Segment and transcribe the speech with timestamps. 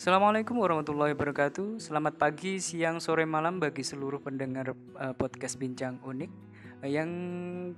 [0.00, 1.76] Assalamualaikum warahmatullahi wabarakatuh.
[1.76, 6.32] Selamat pagi, siang, sore, malam bagi seluruh pendengar eh, podcast Bincang Unik.
[6.80, 7.12] Eh, yang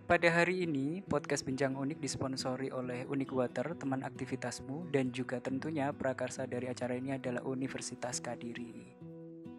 [0.07, 5.91] pada hari ini podcast Bincang Unik disponsori oleh Unik Water, teman aktivitasmu, dan juga tentunya
[5.91, 9.02] prakarsa dari acara ini adalah Universitas Kadiri.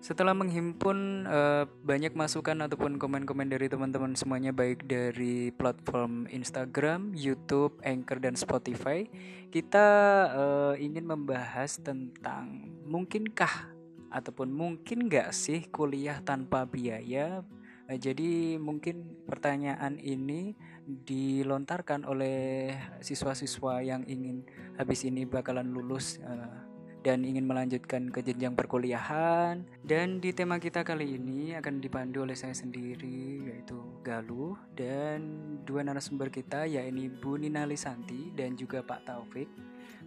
[0.04, 7.80] Setelah menghimpun eh, banyak masukan ataupun komen-komen dari teman-teman semuanya baik dari platform Instagram, YouTube,
[7.88, 9.08] Anchor dan Spotify,
[9.48, 9.88] kita
[10.36, 13.72] eh, ingin membahas tentang mungkinkah
[14.12, 17.40] ataupun mungkin nggak sih kuliah tanpa biaya?
[17.88, 20.52] Eh, jadi mungkin pertanyaan ini
[20.84, 24.44] dilontarkan oleh siswa-siswa yang ingin
[24.76, 26.73] habis ini bakalan lulus eh,
[27.03, 29.67] dan ingin melanjutkan ke jenjang perkuliahan.
[29.84, 35.21] Dan di tema kita kali ini akan dipandu oleh saya sendiri yaitu Galuh dan
[35.67, 39.51] dua narasumber kita yaitu Bu Nina Lisanti dan juga Pak Taufik.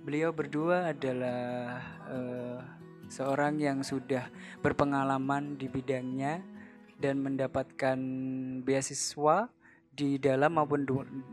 [0.01, 2.59] Beliau berdua adalah eh,
[3.13, 4.33] seorang yang sudah
[4.65, 6.41] berpengalaman di bidangnya
[6.97, 7.99] dan mendapatkan
[8.65, 9.53] beasiswa
[9.97, 10.85] di dalam maupun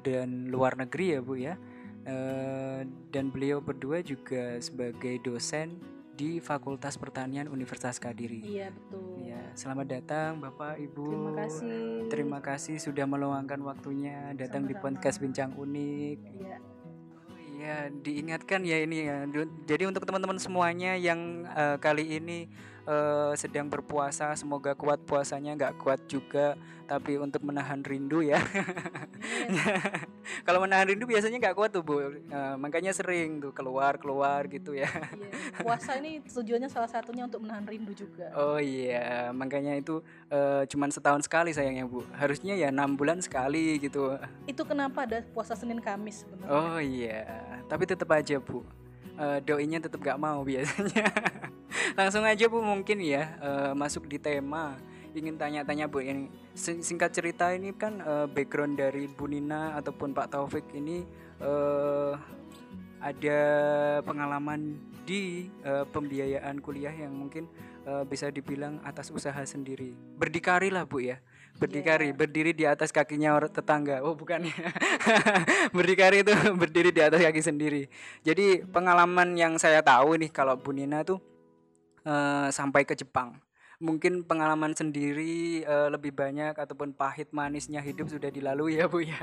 [0.03, 1.55] dan luar negeri ya Bu ya.
[2.03, 2.81] Eh,
[3.15, 5.79] dan beliau berdua juga sebagai dosen
[6.13, 8.43] di Fakultas Pertanian Universitas Kadiri.
[8.43, 9.23] Iya betul.
[9.23, 11.05] Ya, selamat datang Bapak Ibu.
[11.09, 11.83] Terima kasih.
[12.11, 14.99] Terima kasih sudah meluangkan waktunya datang di Sama-sama.
[14.99, 16.17] podcast Bincang Unik.
[16.37, 16.57] Iya.
[16.59, 19.23] Oh Iya, diingatkan ya ini ya.
[19.63, 22.51] Jadi untuk teman-teman semuanya yang eh, kali ini
[22.87, 28.37] eh, sedang berpuasa, semoga kuat puasanya, nggak kuat juga, tapi untuk menahan rindu ya.
[30.47, 34.75] Kalau menahan rindu biasanya nggak kuat tuh bu, Eh, makanya sering tuh keluar keluar gitu
[34.75, 34.87] ya.
[34.87, 35.63] Iya.
[35.63, 38.27] Puasa ini tujuannya salah satunya untuk menahan rindu juga.
[38.35, 42.03] Oh iya, makanya itu eh, cuman setahun sekali sayangnya bu.
[42.13, 44.19] Harusnya ya enam bulan sekali gitu.
[44.43, 46.51] Itu kenapa ada puasa Senin Kamis sebenarnya.
[46.51, 47.23] Oh iya,
[47.71, 48.61] tapi tetap aja bu.
[49.13, 51.05] Eh, doinya tetap gak mau biasanya.
[51.93, 54.77] Langsung aja bu mungkin ya eh, masuk di tema.
[55.13, 56.25] Ingin tanya-tanya bu ini
[56.57, 61.05] sing- singkat cerita ini kan eh, background dari Bu Nina ataupun Pak Taufik ini
[61.37, 62.13] eh,
[62.97, 63.39] ada
[64.01, 67.45] pengalaman di eh, pembiayaan kuliah yang mungkin
[67.85, 69.93] eh, bisa dibilang atas usaha sendiri.
[70.17, 71.21] Berdikari lah bu ya,
[71.61, 74.01] berdikari, berdiri di atas kakinya orang tetangga.
[74.01, 74.49] Oh bukan
[75.77, 77.85] berdikari itu berdiri di atas kaki sendiri.
[78.25, 81.21] Jadi pengalaman yang saya tahu nih kalau Bu Nina tuh
[82.03, 83.39] eh, sampai ke Jepang.
[83.83, 89.19] Mungkin pengalaman sendiri eh, lebih banyak ataupun pahit manisnya hidup sudah dilalui ya Bu ya.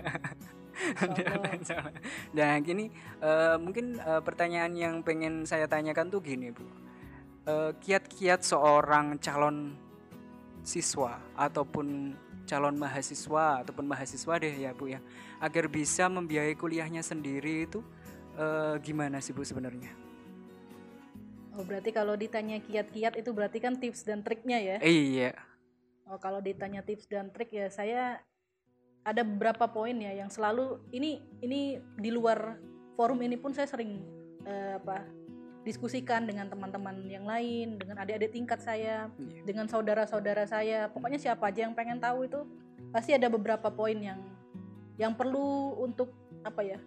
[2.36, 6.66] nah gini eh, mungkin eh, pertanyaan yang pengen saya tanyakan tuh gini Bu.
[7.50, 9.74] Kiat-kiat seorang calon
[10.62, 12.14] siswa ataupun
[12.50, 14.98] calon mahasiswa ataupun mahasiswa deh ya Bu ya
[15.38, 17.78] agar bisa membiayai kuliahnya sendiri itu
[18.34, 19.99] eh, gimana sih Bu sebenarnya?
[21.58, 24.76] Oh berarti kalau ditanya kiat-kiat itu berarti kan tips dan triknya ya.
[24.82, 25.34] Iya.
[26.06, 28.18] Oh kalau ditanya tips dan trik ya saya
[29.06, 32.60] ada beberapa poin ya yang selalu ini ini di luar
[32.94, 34.04] forum ini pun saya sering
[34.44, 35.06] eh, apa
[35.60, 39.44] diskusikan dengan teman-teman yang lain, dengan adik-adik tingkat saya, Iya.
[39.44, 40.88] dengan saudara-saudara saya.
[40.88, 42.40] Pokoknya siapa aja yang pengen tahu itu
[42.90, 44.20] pasti ada beberapa poin yang
[44.96, 46.12] yang perlu untuk
[46.44, 46.80] apa ya?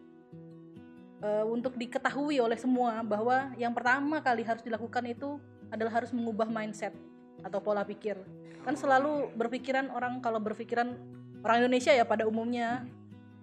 [1.24, 5.40] Eh, untuk diketahui oleh semua bahwa yang pertama kali harus dilakukan itu
[5.72, 6.94] adalah harus mengubah mindset
[7.42, 8.20] atau pola pikir.
[8.64, 10.96] Kan selalu berpikiran orang kalau berpikiran
[11.44, 12.88] orang Indonesia ya pada umumnya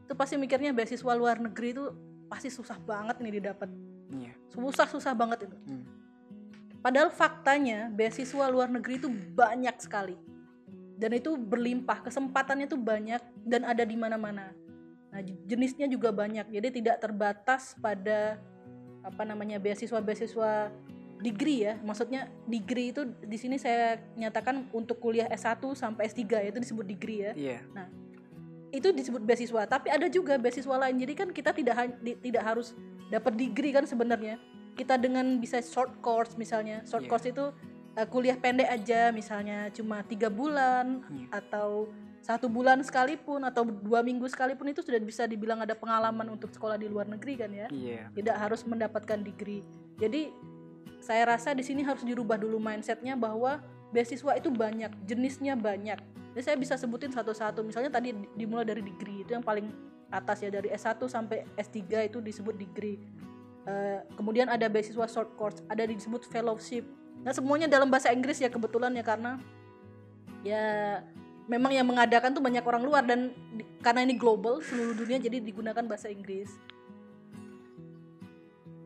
[0.04, 1.84] itu pasti mikirnya beasiswa luar negeri itu
[2.30, 3.68] pasti susah banget nih didapat.
[4.10, 4.32] Iya.
[4.54, 5.56] Susah-susah banget itu.
[5.66, 5.84] Hmm.
[6.80, 10.16] Padahal faktanya beasiswa luar negeri itu banyak sekali.
[11.00, 14.52] Dan itu berlimpah, kesempatannya itu banyak dan ada di mana-mana.
[15.10, 16.48] Nah, jenisnya juga banyak.
[16.48, 18.38] Jadi tidak terbatas pada
[19.00, 20.70] apa namanya beasiswa-beasiswa
[21.18, 21.74] degree ya.
[21.78, 27.20] Maksudnya degree itu di sini saya nyatakan untuk kuliah S1 sampai S3 itu disebut degree
[27.22, 27.58] ya Iya.
[28.70, 32.46] itu disebut beasiswa tapi ada juga beasiswa lain jadi kan kita tidak ha- di- tidak
[32.46, 32.70] harus
[33.10, 34.38] dapat degree kan sebenarnya
[34.72, 37.10] kita dengan bisa short course misalnya short Iya.
[37.10, 37.50] course itu
[37.98, 41.26] uh, kuliah pendek aja misalnya cuma tiga bulan Iya.
[41.34, 46.52] atau satu bulan sekalipun atau dua minggu sekalipun itu sudah bisa dibilang ada pengalaman untuk
[46.52, 48.12] sekolah di luar negeri kan ya Iya.
[48.12, 49.64] tidak harus mendapatkan degree.
[49.96, 50.28] Jadi
[51.00, 55.96] saya rasa di sini harus dirubah dulu mindsetnya bahwa beasiswa itu banyak, jenisnya banyak.
[56.36, 57.64] Jadi saya bisa sebutin satu-satu.
[57.64, 59.72] Misalnya tadi di- dimulai dari degree itu yang paling
[60.12, 63.00] atas ya dari S1 sampai S3 itu disebut degree.
[63.62, 66.84] Eh, kemudian ada beasiswa short course, ada disebut fellowship.
[67.20, 69.40] Nah semuanya dalam bahasa Inggris ya kebetulan ya karena
[70.40, 70.64] ya
[71.46, 75.40] memang yang mengadakan tuh banyak orang luar dan di- karena ini global seluruh dunia jadi
[75.40, 76.52] digunakan bahasa Inggris.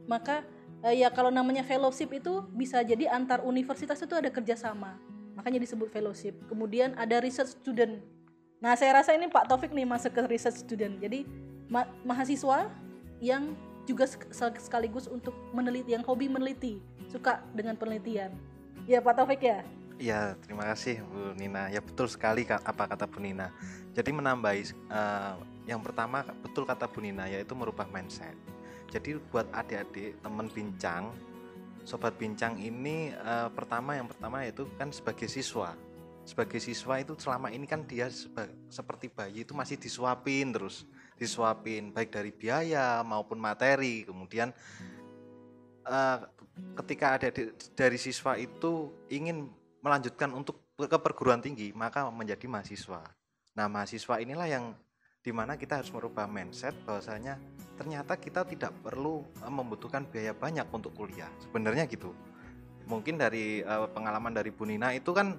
[0.04, 0.44] Maka
[0.84, 5.00] eh, ya kalau namanya fellowship itu bisa jadi antar universitas itu ada kerjasama.
[5.34, 6.36] Makanya disebut fellowship.
[6.46, 7.98] Kemudian ada research student.
[8.62, 11.00] Nah saya rasa ini Pak Taufik nih masuk ke research student.
[11.00, 11.26] Jadi
[11.66, 12.70] ma- mahasiswa
[13.18, 16.80] yang juga sek- sek- sekaligus untuk meneliti yang hobi meneliti
[17.12, 18.32] suka dengan penelitian.
[18.84, 21.70] Ya Pak Taufik ya Iya, terima kasih Bu Nina.
[21.70, 23.54] Ya betul sekali apa kata Bu Nina.
[23.94, 25.34] Jadi menambahi eh,
[25.70, 28.34] yang pertama betul kata Bu Nina yaitu merubah mindset.
[28.90, 31.14] Jadi buat adik-adik teman bincang,
[31.86, 35.78] sobat bincang ini eh, pertama yang pertama yaitu kan sebagai siswa.
[36.26, 40.88] Sebagai siswa itu selama ini kan dia seba- seperti bayi itu masih disuapin terus,
[41.20, 44.02] disuapin baik dari biaya maupun materi.
[44.02, 44.50] Kemudian
[45.86, 46.18] eh,
[46.82, 47.30] ketika ada
[47.78, 53.04] dari siswa itu ingin melanjutkan untuk ke perguruan tinggi maka menjadi mahasiswa.
[53.54, 54.64] Nah mahasiswa inilah yang
[55.20, 57.36] di mana kita harus merubah mindset bahwasanya
[57.76, 61.28] ternyata kita tidak perlu eh, membutuhkan biaya banyak untuk kuliah.
[61.44, 62.16] Sebenarnya gitu.
[62.88, 65.36] Mungkin dari eh, pengalaman dari Bu Nina itu kan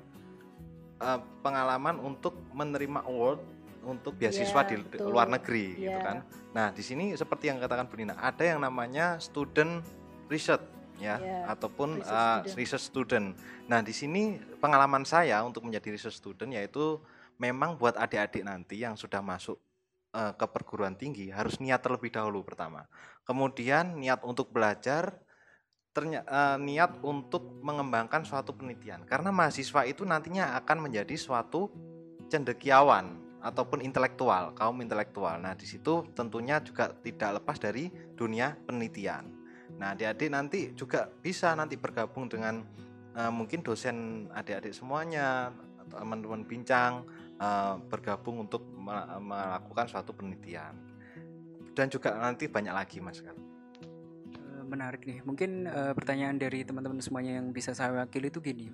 [1.02, 3.42] eh, pengalaman untuk menerima award
[3.86, 5.14] untuk beasiswa Iya, di betul.
[5.14, 6.02] luar negeri gitu Iya.
[6.02, 6.18] kan.
[6.58, 9.86] Nah, di sini seperti yang katakan Bu Nina, ada yang namanya student
[10.26, 10.66] research
[11.00, 12.58] ya Iya, ataupun research uh, student.
[12.58, 13.28] research student.
[13.68, 17.00] Nah, di sini pengalaman saya untuk menjadi research student yaitu
[17.40, 19.60] memang buat adik-adik nanti yang sudah masuk
[20.16, 22.88] uh, ke perguruan tinggi harus niat terlebih dahulu pertama.
[23.28, 25.20] Kemudian niat untuk belajar
[25.96, 31.72] ternyata niat untuk mengembangkan suatu penelitian karena mahasiswa itu nantinya akan menjadi suatu
[32.28, 33.16] cendekiawan
[33.46, 35.38] ataupun intelektual, kaum intelektual.
[35.38, 39.35] Nah, di situ tentunya juga tidak lepas dari dunia penelitian.
[39.76, 42.64] Nah, adik-adik nanti juga bisa nanti bergabung dengan
[43.16, 45.52] eh, mungkin dosen adik-adik semuanya,
[45.92, 47.04] teman-teman bincang
[47.40, 50.76] eh, bergabung untuk me- melakukan suatu penelitian.
[51.76, 53.20] Dan juga nanti banyak lagi, Mas.
[53.20, 55.20] Eh, menarik nih.
[55.28, 58.72] Mungkin eh, pertanyaan dari teman-teman semuanya yang bisa saya wakili itu gini.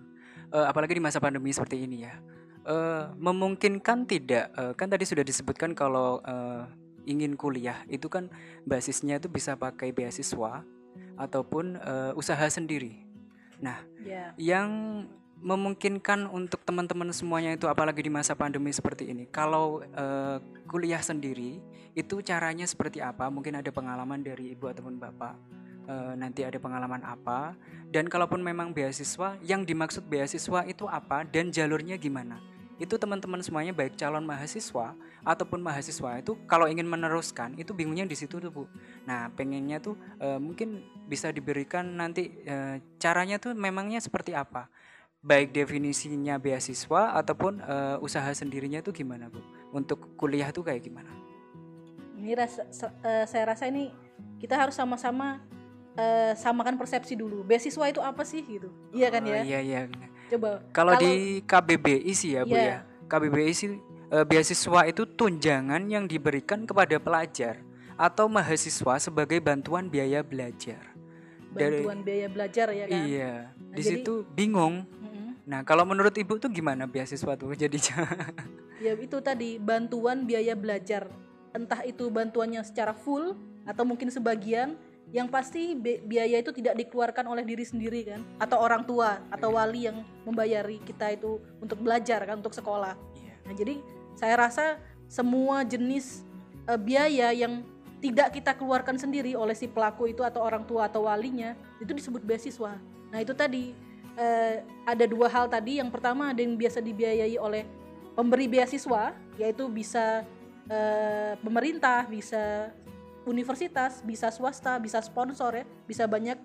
[0.54, 2.14] Eh, apalagi di masa pandemi seperti ini ya.
[2.62, 4.54] Eh, memungkinkan tidak?
[4.54, 6.70] Eh, kan tadi sudah disebutkan kalau eh,
[7.10, 8.30] ingin kuliah itu kan
[8.70, 10.62] basisnya itu bisa pakai beasiswa
[11.16, 13.04] ataupun eh, usaha sendiri.
[13.62, 14.70] Nah, ya yang
[15.42, 19.26] memungkinkan untuk teman-teman semuanya itu apalagi di masa pandemi seperti ini.
[19.30, 20.38] Kalau eh,
[20.70, 21.58] kuliah sendiri
[21.98, 23.28] itu caranya seperti apa?
[23.28, 25.36] Mungkin ada pengalaman dari ibu ataupun bapak.
[25.90, 27.58] Eh, nanti ada pengalaman apa?
[27.90, 32.51] Dan kalaupun memang beasiswa, yang dimaksud beasiswa itu apa dan jalurnya gimana?
[32.82, 38.18] Itu teman-teman semuanya baik calon mahasiswa ataupun mahasiswa itu kalau ingin meneruskan itu bingungnya di
[38.18, 38.66] situ tuh bu.
[39.06, 44.66] Nah pengennya tuh eh, mungkin bisa diberikan nanti eh, caranya tuh memangnya seperti apa?
[45.22, 49.38] Baik definisinya beasiswa ataupun eh, usaha sendirinya tuh gimana bu?
[49.78, 51.14] Untuk kuliah tuh kayak gimana?
[52.22, 52.62] ini rasa,
[53.02, 53.90] eh, saya rasa ini
[54.38, 55.42] kita harus sama-sama
[55.98, 59.80] eh, samakan persepsi dulu beasiswa itu apa sih gitu iya kan Oh, ya Iya iya.
[60.32, 62.64] Coba Kalau di KBBI sih ya bu Iya.
[62.64, 62.78] ya.
[63.06, 63.70] KBBI sih
[64.08, 67.60] eh, beasiswa itu tunjangan yang diberikan kepada pelajar
[67.96, 70.80] atau mahasiswa sebagai bantuan biaya belajar.
[71.52, 73.34] Dari- bantuan biaya belajar ya kan Iya.
[73.52, 74.88] Nah, Di jadi- situ bingung.
[74.88, 75.28] Mm-mm.
[75.44, 78.08] Nah kalau menurut ibu tuh gimana beasiswa tuh jadinya?
[78.80, 81.12] ya itu tadi bantuan biaya belajar
[81.52, 84.74] entah itu bantuannya secara full atau mungkin sebagian
[85.12, 89.60] yang pasti bi- biaya itu tidak dikeluarkan oleh diri sendiri kan atau orang tua atau
[89.60, 93.34] wali yang membayari kita itu untuk belajar kan untuk sekolah Iya.
[93.44, 93.76] Nah, jadi
[94.16, 94.66] saya rasa
[95.12, 96.24] semua jenis
[96.68, 97.64] eh, biaya yang
[98.02, 102.26] tidak kita keluarkan sendiri oleh si pelaku itu atau orang tua atau walinya itu disebut
[102.26, 102.74] beasiswa.
[103.14, 103.76] Nah, itu tadi
[104.18, 105.78] eh, ada dua hal tadi.
[105.78, 107.68] Yang pertama ada yang biasa dibiayai oleh
[108.18, 110.26] pemberi beasiswa, yaitu bisa
[110.66, 112.74] eh, pemerintah, bisa
[113.32, 116.36] universitas, bisa swasta, bisa sponsor ya, bisa banyak.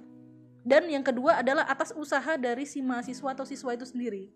[0.63, 4.31] Dan yang kedua adalah atas usaha dari si mahasiswa atau siswa itu sendiri.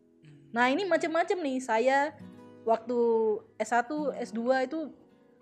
[0.51, 1.59] Nah ini macam-macam nih.
[1.63, 1.99] Saya
[2.67, 2.99] waktu
[3.59, 3.87] S1,
[4.31, 4.91] S2 itu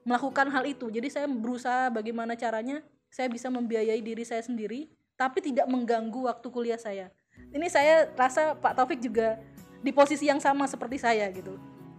[0.05, 0.89] melakukan hal itu.
[0.89, 6.49] Jadi saya berusaha bagaimana caranya saya bisa membiayai diri saya sendiri, tapi tidak mengganggu waktu
[6.49, 7.13] kuliah saya.
[7.53, 9.41] Ini saya rasa Pak Taufik juga
[9.85, 11.57] di posisi yang sama seperti saya gitu.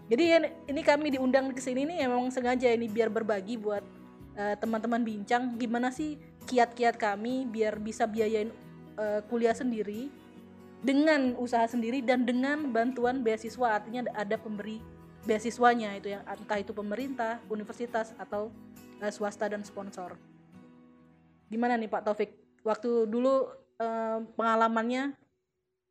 [0.09, 3.85] Jadi ini kami diundang ke sini nih emang sengaja ini biar berbagi buat
[4.39, 6.15] eh, teman-teman bincang gimana sih
[6.47, 8.55] kiat-kiat kami biar bisa biayain
[8.95, 10.07] eh, kuliah sendiri
[10.79, 14.79] dengan usaha sendiri dan dengan bantuan beasiswa artinya ada pemberi
[15.27, 18.53] beasiswanya itu yang entah itu pemerintah, universitas atau
[19.03, 20.15] eh, swasta dan sponsor.
[21.49, 22.31] Gimana nih Pak Taufik?
[22.63, 25.15] Waktu dulu eh, pengalamannya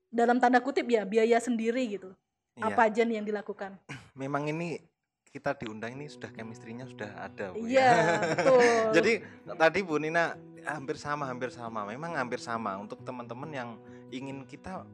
[0.09, 2.17] dalam tanda kutip ya biaya sendiri gitu.
[2.57, 2.73] Iya.
[2.73, 3.77] Apa aja nih yang dilakukan?
[4.21, 4.81] memang ini
[5.29, 7.69] kita diundang ini sudah chemistry-nya sudah ada Bu, ya.
[7.69, 7.91] Iya,
[8.35, 8.61] betul.
[8.97, 9.13] Jadi
[9.57, 11.85] tadi Bu Nina hampir sama, hampir sama.
[11.89, 13.71] Memang hampir sama untuk teman-teman yang
[14.13, 14.85] ingin kita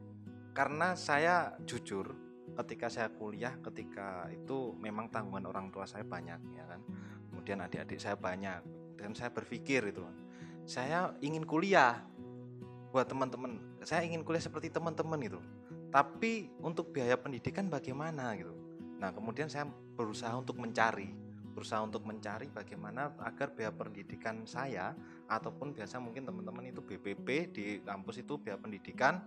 [0.55, 2.15] karena saya jujur
[2.55, 6.81] ketika saya kuliah ketika itu memang tanggungan orang tua saya banyak ya kan.
[7.31, 8.63] Kemudian adik-adik saya banyak
[8.95, 10.07] dan saya berpikir itu
[10.65, 12.01] saya ingin kuliah
[12.89, 13.59] buat teman-teman.
[13.85, 15.39] Saya ingin kuliah seperti teman-teman itu.
[15.93, 18.64] Tapi untuk biaya pendidikan bagaimana gitu.
[18.97, 21.25] Nah, kemudian saya berusaha untuk mencari
[21.55, 24.91] berusaha untuk mencari bagaimana agar biaya pendidikan saya
[25.31, 29.23] ataupun biasa mungkin teman-teman itu BPP di kampus itu biaya pendidikan.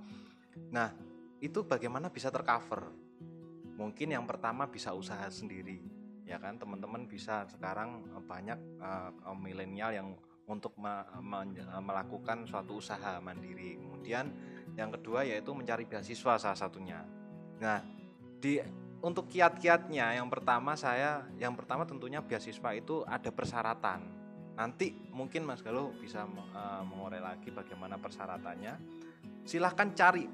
[0.68, 0.92] Nah
[1.40, 2.92] itu bagaimana bisa tercover?
[3.80, 5.80] Mungkin yang pertama bisa usaha sendiri
[6.28, 6.60] ya kan?
[6.60, 10.08] Teman-teman bisa sekarang eh, banyak uh, milenial yang
[10.44, 11.48] untuk me me
[11.80, 13.80] melakukan suatu usaha mandiri.
[13.80, 14.28] Kemudian
[14.76, 17.00] yang kedua yaitu mencari beasiswa salah satunya.
[17.56, 17.80] Nah
[18.36, 18.60] di
[18.98, 24.00] untuk kiat-kiatnya yang pertama saya yang pertama tentunya beasiswa itu ada persyaratan.
[24.58, 28.74] Nanti mungkin Mas Galuh bisa uh, mengorek lagi bagaimana persyaratannya.
[29.46, 30.26] Silahkan cari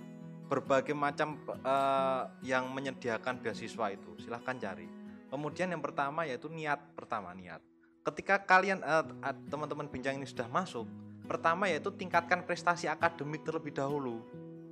[0.49, 4.89] berbagai macam uh, yang menyediakan beasiswa itu silahkan cari.
[5.29, 7.61] Kemudian yang pertama yaitu niat pertama niat.
[8.05, 10.85] Ketika kalian teman teman-teman bincang ini sudah masuk
[11.25, 14.21] pertama yaitu tingkatkan prestasi akademik terlebih dahulu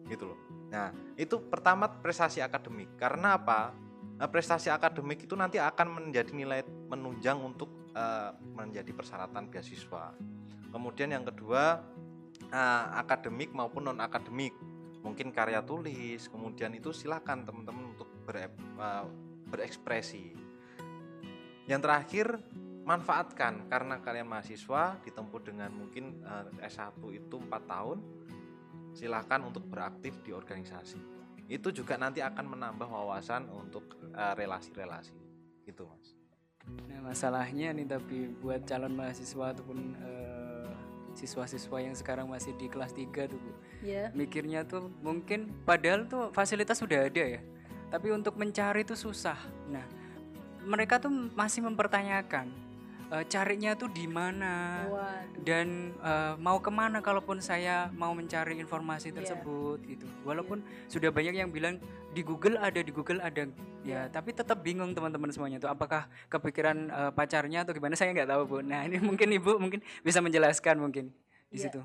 [0.04, 0.88] gitu loh Nah,
[1.20, 2.96] itu pertama prestasi akademik.
[2.96, 3.76] Karena apa?
[4.16, 10.16] Nah, prestasi akademik itu nanti akan menjadi nilai menunjang untuk uh, menjadi persyaratan beasiswa.
[10.72, 11.84] Kemudian yang kedua,
[12.48, 14.56] uh, akademik maupun non akademik.
[15.04, 18.48] Mungkin karya tulis, kemudian itu silakan teman-teman untuk ber,
[18.80, 19.04] uh,
[19.52, 20.32] berekspresi.
[21.68, 22.26] Yang terakhir,
[22.82, 27.98] manfaatkan karena kalian mahasiswa ditempuh dengan mungkin uh, S1 itu 4 tahun
[28.92, 31.00] silahkan untuk beraktif di organisasi
[31.50, 35.16] itu juga nanti akan menambah wawasan untuk uh, relasi-relasi
[35.68, 36.16] gitu mas
[36.86, 40.70] nah masalahnya nih tapi buat calon mahasiswa ataupun uh,
[41.12, 43.52] siswa-siswa yang sekarang masih di kelas 3 tuh Bu.
[43.82, 44.14] Iya.
[44.14, 47.40] mikirnya tuh mungkin padahal tuh fasilitas sudah ada ya
[47.92, 49.36] tapi untuk mencari itu susah
[49.68, 49.84] nah
[50.62, 52.61] mereka tuh masih mempertanyakan
[53.12, 54.88] uh, carinya tuh di mana?
[55.36, 59.16] Dan uh, mau ke mana kalaupun saya mau mencari informasi Iya.
[59.20, 60.08] tersebut gitu.
[60.24, 61.76] Walaupun sudah banyak yang bilang
[62.16, 63.44] di Google ada di Google ada.
[63.44, 63.52] Ya
[63.82, 64.00] Iya.
[64.08, 67.92] tapi tetap bingung teman-teman semuanya tuh apakah kepikiran uh, pacarnya atau gimana?
[67.98, 68.56] Saya nggak tahu bu.
[68.64, 71.12] Nah ini mungkin ibu mungkin bisa menjelaskan mungkin
[71.52, 71.68] di Iya.
[71.68, 71.80] situ.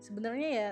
[0.00, 0.68] Sebenarnya ya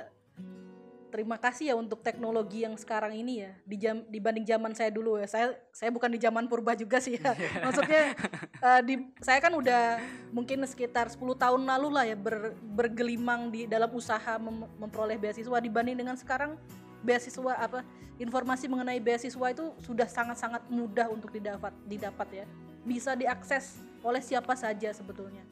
[1.08, 5.16] terima kasih ya untuk teknologi yang sekarang ini ya di jam dibanding zaman saya dulu
[5.16, 5.26] ya.
[5.30, 7.32] Saya saya bukan di zaman purba juga sih ya.
[7.64, 8.12] Maksudnya
[8.66, 9.98] eh, di saya kan udah
[10.34, 15.58] mungkin sekitar 10 tahun lalu lah ya ber- bergelimang di dalam usaha mem- memperoleh beasiswa
[15.58, 16.58] dibanding dengan sekarang
[17.00, 17.86] beasiswa apa
[18.16, 22.46] informasi mengenai beasiswa itu sudah sangat-sangat mudah untuk didapat didapat ya.
[22.86, 25.42] Bisa diakses oleh siapa saja sebetulnya.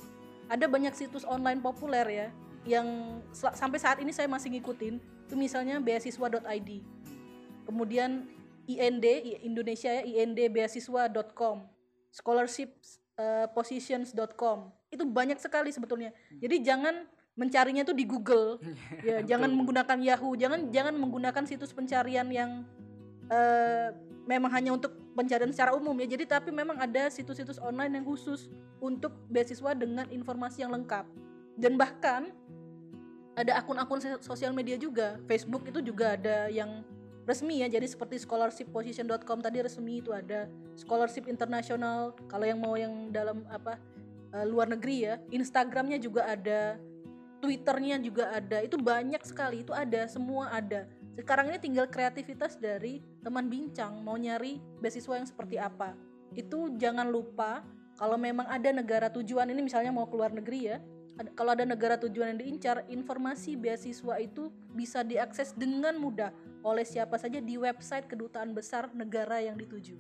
[0.46, 2.28] Ada banyak situs online populer ya
[2.64, 6.71] yang sampai saat ini saya masih ngikutin itu misalnya beasiswa.id
[7.64, 8.28] kemudian
[8.64, 9.04] IND
[9.45, 11.69] Indonesia ya indbeasiswa.com
[12.14, 14.59] scholarshippositions.com
[14.95, 16.14] itu banyak sekali sebetulnya.
[16.38, 18.62] Jadi jangan mencarinya itu di Google.
[19.04, 20.38] Ya jangan menggunakan Yahoo.
[20.38, 22.62] Jangan jangan menggunakan situs pencarian yang
[23.28, 23.90] eh,
[24.25, 26.07] memang hanya untuk pencarian secara umum ya.
[26.14, 31.04] Jadi tapi memang ada situs-situs online yang khusus untuk beasiswa dengan informasi yang lengkap.
[31.59, 32.33] Dan bahkan
[33.34, 35.18] ada akun-akun sosial media juga.
[35.26, 36.86] Facebook itu juga ada yang
[37.26, 37.68] resmi ya.
[37.68, 40.46] Jadi seperti scholarshipposition.com tadi resmi itu ada.
[40.78, 43.78] Scholarship internasional kalau yang mau yang dalam apa
[44.34, 45.14] eh, luar negeri ya.
[45.34, 46.78] Instagramnya juga ada.
[47.42, 48.62] Twitternya juga ada.
[48.62, 49.66] Itu banyak sekali.
[49.66, 50.06] Itu ada.
[50.06, 50.86] Semua ada.
[51.14, 55.94] Sekarang ini tinggal kreativitas dari teman bincang mau nyari beasiswa yang seperti apa.
[56.34, 57.62] Itu jangan lupa
[57.94, 60.82] kalau memang ada negara tujuan ini misalnya mau keluar negeri ya
[61.38, 66.35] kalau ada negara tujuan yang diincar, informasi beasiswa itu bisa diakses dengan mudah
[66.66, 69.94] oleh siapa saja di website kedutaan besar negara yang dituju.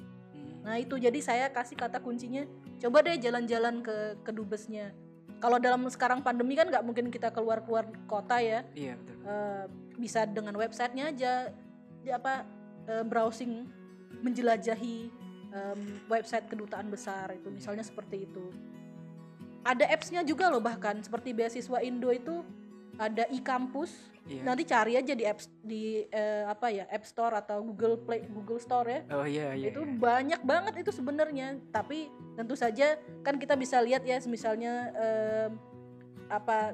[0.66, 2.42] Nah itu jadi saya kasih kata kuncinya,
[2.82, 4.90] coba deh jalan-jalan ke kedubesnya.
[5.38, 9.64] Kalau dalam sekarang pandemi kan nggak mungkin kita keluar-keluar kota ya, iya betul Eh,
[9.96, 11.48] bisa dengan websitenya aja,
[12.04, 12.44] di apa
[12.84, 13.64] eh, browsing,
[14.20, 15.08] menjelajahi
[15.54, 15.80] em,
[16.12, 18.52] website kedutaan besar itu, misalnya seperti itu
[19.64, 22.44] ada apps-nya juga loh bahkan seperti beasiswa Indo itu
[23.00, 24.40] ada e-kampus Iya.
[24.40, 28.56] nanti cari aja di apps di eh, apa ya App Store atau Google Play Google
[28.56, 30.00] Store ya oh iya iya itu iya.
[30.00, 35.60] banyak banget itu sebenarnya tapi tentu saja kan kita bisa lihat ya misalnya em,
[36.32, 36.72] apa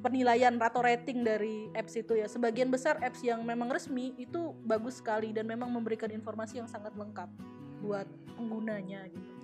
[0.00, 5.04] penilaian atau rating dari apps itu ya sebagian besar apps yang memang resmi itu bagus
[5.04, 7.28] sekali dan memang memberikan informasi yang sangat lengkap
[7.84, 8.08] buat
[8.40, 9.43] penggunanya gitu.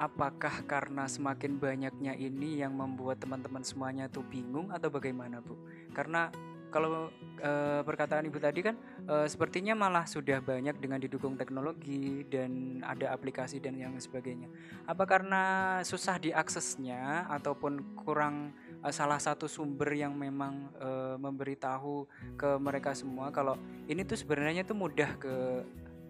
[0.00, 5.54] Apakah karena semakin banyaknya ini yang membuat teman-teman semuanya tuh bingung atau bagaimana, Bu?
[5.92, 6.32] Karena
[6.72, 12.80] kalau eh, perkataan Ibu tadi kan eh, sepertinya malah sudah banyak dengan didukung teknologi dan
[12.80, 14.48] ada aplikasi dan yang sebagainya.
[14.88, 15.42] Apa karena
[15.84, 22.08] susah diaksesnya ataupun kurang eh, salah satu sumber yang memang eh, memberitahu
[22.40, 25.36] ke mereka semua kalau ini tuh sebenarnya tuh mudah ke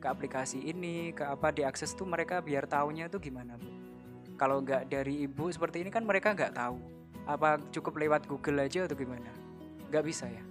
[0.02, 3.70] ke aplikasi ini, ke apa diakses tuh mereka biar taunya tuh gimana, Bu?
[4.34, 6.82] Kalau nggak dari Ibu seperti ini kan mereka nggak tahu.
[7.22, 9.30] Apa cukup lewat Google aja atau gimana?
[9.94, 10.42] Nggak bisa ya?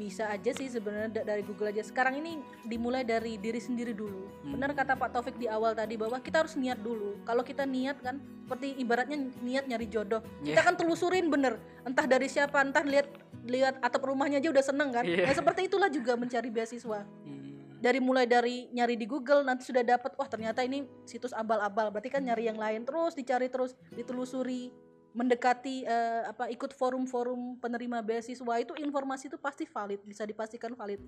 [0.00, 1.84] bisa aja sih sebenarnya da- dari Google aja.
[1.84, 4.32] Sekarang ini dimulai dari diri sendiri dulu.
[4.40, 4.56] Hmm.
[4.56, 7.20] Benar kata Pak Taufik di awal tadi bahwa kita harus niat dulu.
[7.28, 8.16] Kalau kita niat kan
[8.48, 10.24] seperti ibaratnya niat nyari jodoh.
[10.40, 10.64] Kita Iya.
[10.64, 11.60] kan telusurin bener.
[11.84, 13.12] Entah dari siapa, entah lihat
[13.44, 15.04] lihat atap rumahnya aja udah seneng kan.
[15.04, 15.28] Iya.
[15.28, 17.04] Nah, seperti itulah juga mencari beasiswa.
[17.04, 17.39] Hmm.
[17.80, 21.88] Dari mulai dari nyari di Google nanti sudah dapat wah ternyata ini situs abal-abal.
[21.88, 24.68] Berarti kan nyari yang lain terus dicari terus ditelusuri
[25.16, 28.54] mendekati eh, apa ikut forum-forum penerima beasiswa.
[28.60, 31.00] Itu informasi itu pasti valid bisa dipastikan valid.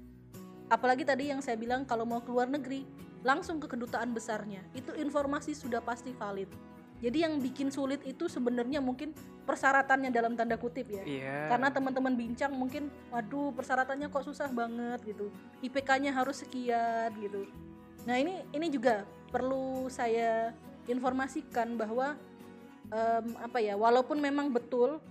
[0.72, 2.88] Apalagi tadi yang saya bilang kalau mau keluar negeri
[3.20, 4.64] langsung ke kedutaan besarnya.
[4.72, 6.48] Itu informasi sudah pasti valid
[7.02, 9.11] jadi yang bikin sulit itu sebenarnya mungkin
[9.42, 11.02] persyaratannya dalam tanda kutip ya.
[11.02, 11.38] Iya.
[11.50, 15.35] karena teman-teman bincang mungkin waduh persyaratannya kok susah banget gitu.
[15.66, 17.50] IPK-nya harus sekian gitu.
[18.06, 19.02] Nah ini ini juga
[19.35, 20.54] perlu saya
[20.87, 22.14] informasikan bahwa
[22.94, 25.02] em, apa ya walaupun memang betul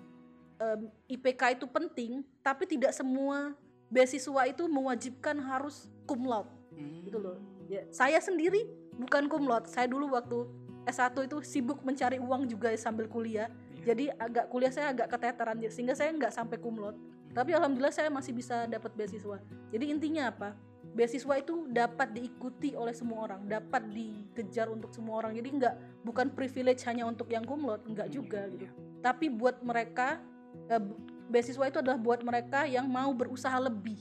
[0.63, 3.51] em, IPK itu penting tapi tidak semua
[3.91, 6.47] beasiswa itu mewajibkan harus cum laude.
[6.71, 7.03] Hmm.
[7.03, 7.35] gitu loh.
[7.67, 8.63] Ya saya sendiri
[8.95, 9.67] bukan cum laude.
[9.67, 10.47] Saya dulu waktu
[10.87, 13.49] S1 itu sibuk mencari uang juga sambil kuliah.
[13.81, 13.93] Iya.
[13.93, 18.11] jadi agak kuliah saya agak keteteran sehingga saya nggak sampai cum laude tapi alhamdulillah saya
[18.11, 19.39] masih bisa dapat beasiswa.
[19.71, 20.51] Jadi intinya apa?
[20.91, 25.39] Beasiswa itu dapat diikuti oleh semua orang dapat dikejar untuk semua orang.
[25.39, 28.67] Jadi nggak bukan privilege hanya untuk yang laude nggak juga gitu.
[29.01, 30.21] tapi buat mereka
[30.69, 30.83] eh,
[31.31, 33.97] beasiswa itu adalah buat mereka yang mau berusaha lebih.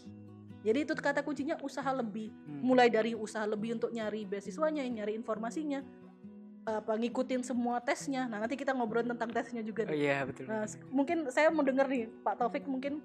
[0.61, 2.29] Jadi itu kata kuncinya usaha lebih.
[2.29, 2.61] Hmm.
[2.61, 5.81] mulai dari usaha lebih untuk nyari beasiswanya, nyari informasinya,
[6.79, 8.31] apa ngikutin semua tesnya.
[8.31, 9.83] Nah nanti kita ngobrol tentang tesnya juga.
[9.91, 10.47] Oh iya betul.
[10.47, 10.63] Nah,
[10.95, 13.03] mungkin saya mau dengar nih Pak Taufik mungkin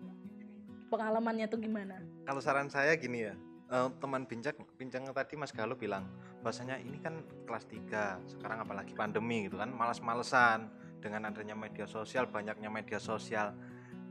[0.93, 1.97] pengalamannya tuh gimana?
[2.29, 3.33] Kalau saran saya gini ya,
[3.73, 6.05] eh, teman bincang bincang tadi Mas Galuh bilang
[6.45, 10.69] bahwasanya ini kan kelas 3, sekarang apalagi pandemi gitu kan, malas-malesan
[11.01, 13.53] dengan adanya media sosial, banyaknya media sosial.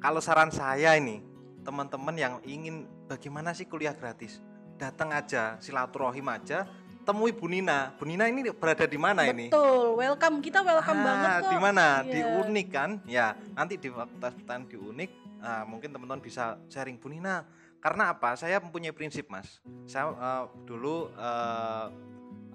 [0.03, 1.23] Kalau saran saya ini,
[1.63, 4.43] teman-teman yang ingin bagaimana sih kuliah gratis,
[4.77, 6.67] datang aja, silaturahim aja,
[7.05, 7.93] temui Bu Nina.
[7.95, 9.53] Bu Nina ini berada di mana ini?
[9.53, 11.51] Betul, welcome kita welcome Ah, banget kok.
[11.53, 11.87] Di mana?
[12.03, 12.41] Di Iya.
[12.41, 12.91] Unik kan?
[13.05, 17.45] Ya, nanti di fakultas pertanian di Unik ah, mungkin teman-teman bisa sharing Bu Nina.
[17.79, 18.33] Karena apa?
[18.33, 19.61] Saya mempunyai prinsip, Mas.
[19.85, 21.87] Saya eh, dulu eh,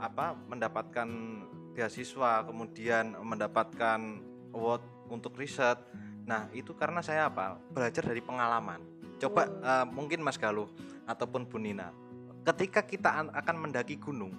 [0.01, 1.05] apa mendapatkan
[1.71, 3.99] beasiswa, kemudian mendapatkan
[4.51, 5.77] award untuk riset.
[6.25, 7.61] Nah, itu karena saya apa?
[7.69, 8.81] Belajar dari pengalaman.
[9.21, 9.61] Coba Oh.
[9.61, 10.65] eh, mungkin Mas Galuh
[11.05, 11.93] ataupun Bu Nina,
[12.45, 14.31] ketika kita an- akan mendaki gunung,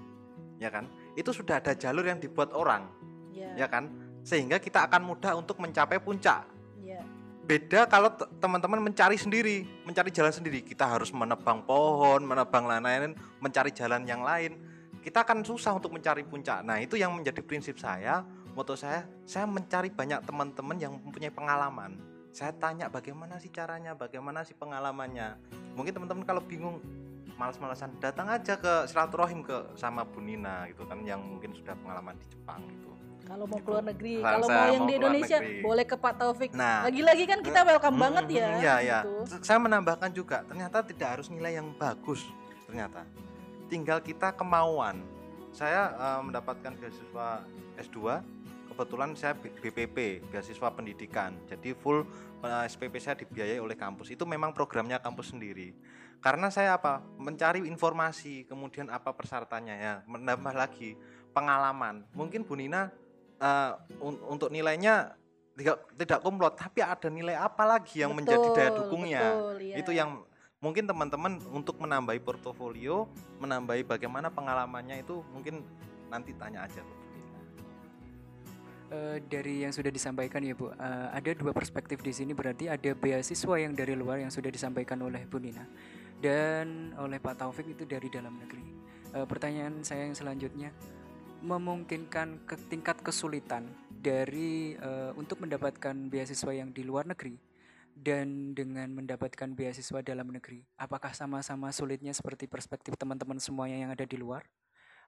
[0.57, 0.87] ya kan?
[1.19, 3.89] Itu sudah ada jalur yang dibuat orang Ya, ya kan?
[4.27, 6.45] Sehingga kita akan mudah untuk mencapai puncak.
[6.81, 7.05] Ya.
[7.41, 10.63] beda kalau te- teman-teman mencari sendiri mencari jalan sendiri.
[10.63, 14.55] Kita harus menebang pohon menebang lain-lain mencari jalan yang lain.
[15.03, 16.63] Kita akan susah untuk mencari puncak.
[16.63, 18.23] Nah itu yang menjadi prinsip saya.
[18.55, 21.99] Moto saya saya mencari banyak teman-teman yang mempunyai pengalaman.
[22.31, 25.35] Saya tanya bagaimana sih caranya bagaimana sih pengalamannya.
[25.75, 26.79] Mungkin teman-teman kalau bingung
[27.41, 32.13] malas-malasan datang aja ke silaturahim ke sama Bu Nina gitu kan yang mungkin sudah pengalaman
[32.15, 33.67] di Jepang gitu Kalau mau Gitu.
[33.71, 35.63] keluar negeri, Bangsa kalau mau yang mau di Indonesia negeri.
[35.63, 36.51] boleh ke Pak Taufik.
[36.51, 38.47] Nah, Lagi-lagi kan kita welcome Mm, banget ya.
[38.59, 38.99] Iya, iya.
[39.07, 39.39] gitu.
[39.39, 42.27] Saya menambahkan juga, ternyata tidak harus nilai yang bagus.
[42.67, 43.07] Ternyata,
[43.67, 45.07] tinggal kita kemauan.
[45.53, 47.47] Saya eh, mendapatkan beasiswa
[47.79, 48.19] S2.
[48.67, 51.31] Kebetulan saya BPP, beasiswa pendidikan.
[51.47, 52.03] Jadi full
[52.43, 54.11] eh, SPP saya dibiayai oleh kampus.
[54.11, 55.71] Itu memang programnya kampus sendiri.
[56.21, 57.01] Karena saya apa?
[57.17, 59.95] Mencari informasi, kemudian apa persyaratannya ya.
[60.05, 60.95] Menambah lagi
[61.33, 62.05] pengalaman.
[62.13, 62.93] Mungkin Bu Nina
[63.41, 63.73] eh,
[64.05, 65.17] un- untuk nilainya
[65.57, 69.77] tidak tidak komplot tapi ada nilai apa lagi yang menjadi daya Betul, dukungnya betul, iya.
[69.77, 70.11] itu yang
[70.57, 73.05] mungkin teman-teman untuk menambahi portofolio
[73.41, 75.61] menambahi bagaimana pengalamannya itu mungkin
[76.09, 77.39] nanti tanya aja Bu Nina.
[78.91, 82.91] Eh, dari yang sudah disampaikan ya Bu, eh, ada dua perspektif di sini berarti ada
[82.97, 85.67] beasiswa yang dari luar yang sudah disampaikan oleh Bu Nina
[86.21, 88.65] dan oleh Pak Taufik itu dari dalam negeri.
[89.17, 90.71] Eh, pertanyaan saya yang selanjutnya
[91.41, 97.41] memungkinkan ke tingkat kesulitan dari eh, untuk mendapatkan beasiswa yang di luar negeri
[97.97, 100.65] dan dengan mendapatkan beasiswa dalam negeri.
[100.79, 104.45] Apakah sama-sama sulitnya seperti perspektif teman-teman semuanya yang ada di luar?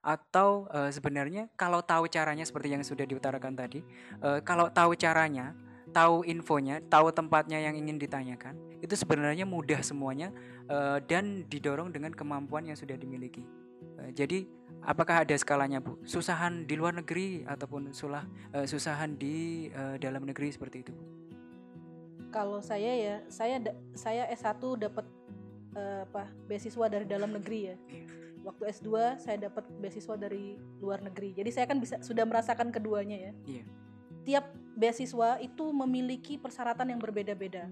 [0.03, 3.81] atau eh, sebenarnya kalau tahu caranya seperti yang sudah diutarakan tadi,
[4.19, 5.55] eh, kalau tahu caranya,
[5.93, 10.33] tahu infonya, tahu tempatnya yang ingin ditanyakan, itu sebenarnya mudah semuanya
[10.67, 13.45] eh, dan didorong dengan kemampuan yang sudah dimiliki.
[14.01, 14.49] Eh, jadi
[14.83, 16.01] apakah ada skalanya bu?
[16.03, 18.27] Susahan di luar negeri ataupun sulah
[18.57, 20.91] eh, susahan di eh, dalam negeri seperti itu?
[20.97, 21.05] Bu?
[22.33, 23.61] Kalau saya ya, saya
[23.93, 25.05] saya S1 dapat
[25.77, 26.33] eh, apa?
[26.49, 27.77] beasiswa dari dalam negeri ya.
[28.43, 31.31] Waktu S2 saya dapat beasiswa dari luar negeri.
[31.39, 33.33] Jadi saya kan bisa sudah merasakan keduanya ya.
[33.47, 33.65] Iya.
[34.23, 37.69] Tiap beasiswa itu memiliki persyaratan yang berbeda-beda.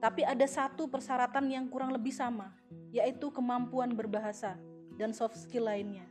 [0.00, 2.52] Tapi ada satu persyaratan yang kurang lebih sama,
[2.92, 4.60] yaitu kemampuan berbahasa
[5.00, 6.04] dan soft skill lainnya.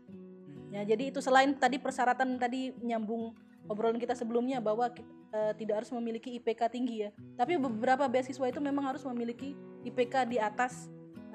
[0.74, 3.38] Ya, jadi itu selain tadi persyaratan tadi nyambung
[3.70, 4.90] obrolan kita sebelumnya bahwa
[5.32, 7.10] eh, tidak harus memiliki IPK tinggi ya.
[7.38, 9.54] Tapi beberapa beasiswa itu memang harus memiliki
[9.86, 10.90] IPK di atas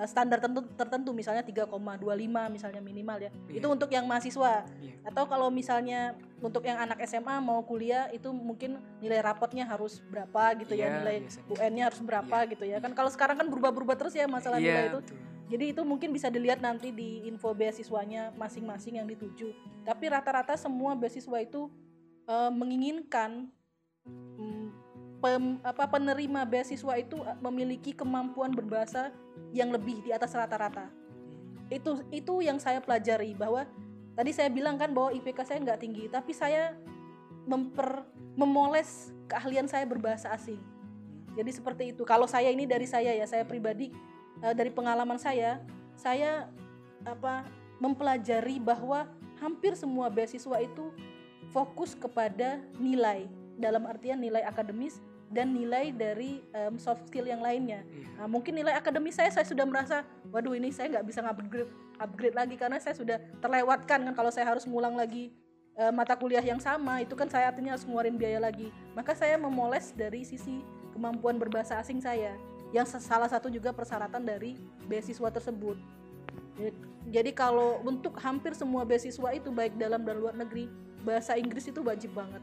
[0.07, 1.67] standar tertentu, tertentu misalnya 3,25
[2.49, 3.31] misalnya minimal ya.
[3.49, 3.59] Iya.
[3.61, 4.65] Itu untuk yang mahasiswa.
[4.81, 4.95] Iya.
[5.05, 10.57] Atau kalau misalnya untuk yang anak SMA mau kuliah itu mungkin nilai rapotnya harus berapa
[10.61, 11.17] gitu ya, Iya, nilai.
[11.51, 12.81] UN-nya harus berapa gitu ya.
[12.81, 14.99] Kan kalau sekarang kan berubah-berubah terus ya masalah Iya, nilai itu.
[15.05, 15.17] betul.
[15.51, 19.51] Jadi itu mungkin bisa dilihat nanti di info beasiswanya masing-masing yang dituju.
[19.83, 21.67] Tapi rata-rata semua beasiswa itu
[22.31, 23.51] eh, menginginkan
[24.07, 24.60] mm,
[25.21, 29.13] pem- apa penerima beasiswa itu eh, memiliki kemampuan berbahasa
[29.53, 30.89] yang lebih di atas rata-rata.
[31.71, 33.69] Itu itu yang saya pelajari bahwa
[34.17, 36.75] tadi saya bilang kan bahwa IPK saya nggak tinggi, tapi saya
[37.47, 38.05] memper
[38.35, 40.59] memoles keahlian saya berbahasa asing.
[41.39, 42.03] Jadi seperti itu.
[42.03, 43.95] Kalau saya ini dari saya ya, saya pribadi
[44.43, 45.63] eh, dari pengalaman saya,
[45.95, 46.51] saya
[47.07, 47.47] apa
[47.81, 49.09] mempelajari bahwa
[49.41, 50.93] hampir semua beasiswa itu
[51.49, 53.25] fokus kepada nilai
[53.57, 57.87] dalam artian nilai akademis dan nilai dari em, soft skill yang lainnya.
[57.87, 58.07] Iya.
[58.19, 60.03] Nah, mungkin nilai akademis saya saya sudah merasa,
[60.35, 61.71] waduh ini saya nggak bisa upgrade
[62.03, 65.31] upgrade lagi karena saya sudah terlewatkan kan kalau saya harus ngulang lagi
[65.79, 68.75] eh, mata kuliah yang sama itu kan saya artinya harus ngeluarin biaya lagi.
[68.99, 72.35] Maka saya memoles dari sisi kemampuan berbahasa asing saya
[72.75, 74.59] yang salah satu juga persyaratan dari
[74.91, 75.79] beasiswa tersebut.
[77.09, 80.69] Jadi kalau untuk hampir semua beasiswa itu baik dalam dan luar negeri
[81.01, 82.43] bahasa Inggris itu wajib banget.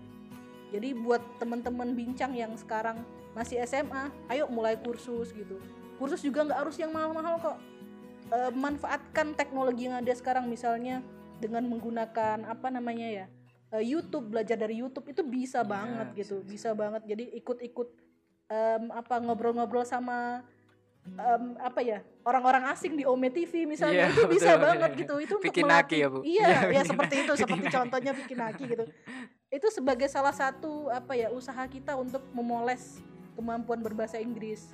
[0.67, 2.99] Jadi buat teman-teman bincang yang sekarang
[3.31, 5.61] masih SMA, ayo mulai kursus gitu.
[5.95, 7.57] Kursus juga nggak harus yang mahal-mahal kok.
[8.27, 10.99] E, manfaatkan teknologi yang ada sekarang misalnya
[11.39, 13.25] dengan menggunakan apa namanya ya
[13.71, 16.51] e, YouTube belajar dari YouTube itu bisa Iya, banget bisa, gitu, bisa.
[16.51, 17.01] bisa banget.
[17.07, 17.89] Jadi ikut-ikut
[18.49, 20.43] em, apa ngobrol-ngobrol sama
[21.07, 24.65] em, apa ya orang-orang asing di Ome TV misalnya Iya, itu bisa betul.
[24.67, 25.13] banget gitu.
[25.23, 25.97] Itu untuk Naki melatih.
[25.97, 26.19] ya, Bu?
[26.19, 28.85] Iya, Iya, ya Vicky seperti itu, seperti contohnya Vicky Naki gitu
[29.47, 32.99] itu sebagai salah satu apa ya usaha kita untuk memoles
[33.39, 34.67] kemampuan berbahasa Inggris.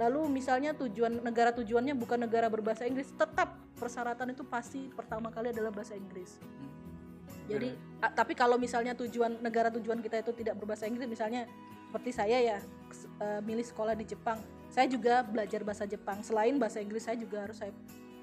[0.00, 5.52] Lalu misalnya tujuan negara tujuannya bukan negara berbahasa Inggris, tetap persyaratan itu pasti pertama kali
[5.52, 6.40] adalah bahasa Inggris.
[7.46, 11.44] Jadi a- tapi kalau misalnya tujuan negara tujuan kita itu tidak berbahasa Inggris, misalnya
[11.90, 12.58] seperti saya ya
[13.20, 14.40] eh, milih sekolah di Jepang,
[14.72, 16.24] saya juga belajar bahasa Jepang.
[16.24, 17.70] Selain bahasa Inggris saya juga harus saya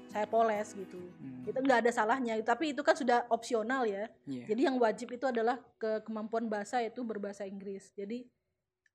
[0.08, 0.98] saya poles gitu.
[1.20, 4.08] Hmm, Itu nggak ada salahnya, tapi itu kan sudah opsional ya.
[4.24, 4.44] iya.
[4.48, 7.92] Jadi yang wajib itu adalah ke kemampuan bahasa yaitu berbahasa Inggris.
[7.92, 8.24] Jadi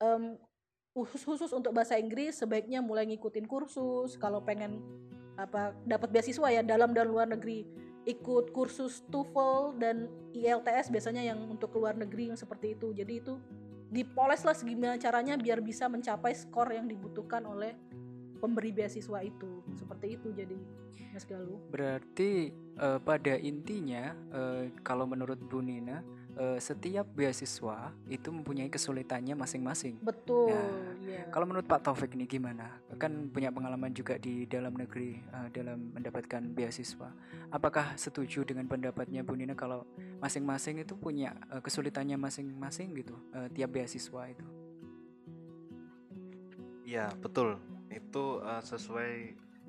[0.02, 0.36] em,
[0.94, 4.82] khusus khusus untuk bahasa Inggris sebaiknya mulai ngikutin kursus kalau pengen
[5.34, 7.66] apa dapat beasiswa ya dalam dan luar negeri
[8.06, 12.92] ikut kursus TOEFL dan IELTS biasanya yang untuk luar negeri yang seperti itu.
[12.92, 13.40] Jadi itu
[13.94, 17.78] dipoles lah segimana caranya biar bisa mencapai skor yang dibutuhkan oleh
[18.44, 19.64] pemberi beasiswa itu.
[19.80, 20.60] Seperti itu jadi
[21.16, 21.64] Mas Galuh.
[21.72, 26.04] Berarti eh, pada intinya eh, kalau menurut Bu Nina
[26.36, 30.04] eh, setiap beasiswa itu mempunyai kesulitannya masing-masing.
[30.04, 31.24] Betul, Nah, ya.
[31.30, 32.82] Kalau menurut Pak Taufik nih gimana?
[33.00, 37.10] Kan punya pengalaman juga di dalam negeri eh, dalam mendapatkan beasiswa.
[37.54, 39.88] Apakah setuju dengan pendapatnya Bu Nina kalau
[40.20, 44.46] masing-masing itu punya eh, kesulitannya masing-masing gitu eh, tiap beasiswa itu?
[46.84, 49.12] Iya betul itu eh, sesuai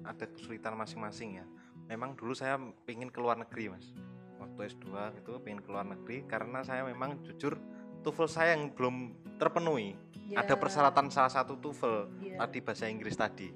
[0.03, 1.47] ada kesulitan masing-masing ya.
[1.87, 2.59] Memang dulu saya
[2.89, 3.93] pengen ke luar negeri mas.
[4.41, 7.57] Waktu S2 itu pengen ke luar negeri karena saya memang jujur
[8.05, 9.97] TOEFL saya yang belum terpenuhi.
[10.29, 12.37] Ya, Ada persyaratan salah satu TOEFL ya.
[12.45, 13.49] tadi bahasa Inggris tadi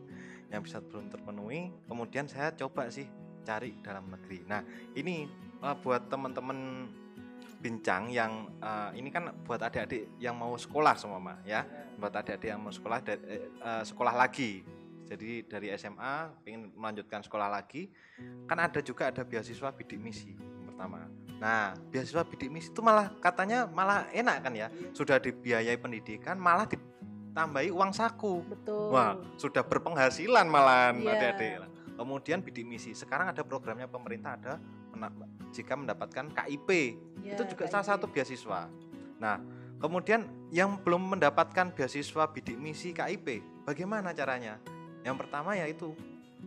[0.48, 1.72] yang bisa belum terpenuhi.
[1.85, 3.09] Kemudian saya coba sih
[3.44, 4.44] cari dalam negeri.
[4.48, 4.64] Nah
[4.96, 5.28] ini
[5.61, 6.88] eh, buat teman-teman
[7.58, 11.66] bincang yang eh, ini kan buat adik-adik yang mau sekolah semua mah ya.
[11.98, 14.62] Buat adik-adik yang mau sekolah da- eh, eh, sekolah lagi.
[15.08, 17.88] Jadi dari SMA ingin melanjutkan sekolah lagi.
[18.44, 21.08] Kan ada juga ada beasiswa bidik misi yang pertama.
[21.40, 24.68] Nah beasiswa bidik misi itu malah katanya malah enak kan ya.
[24.92, 28.44] Sudah dibiayai pendidikan malah ditambahi uang saku.
[28.46, 28.92] Betul.
[28.92, 31.10] wah sudah berpenghasilan malahan Iya.
[31.16, 31.52] adik-adik.
[31.98, 34.54] Kemudian bidik misi sekarang ada programnya pemerintah ada
[35.54, 36.70] jika mendapatkan KIP
[37.24, 37.72] Ya, itu juga KIP.
[37.72, 38.70] salah satu beasiswa.
[39.18, 39.42] Nah,
[39.82, 44.62] kemudian yang belum mendapatkan beasiswa bidik misi KIP, bagaimana caranya?
[45.02, 45.94] Yang pertama yaitu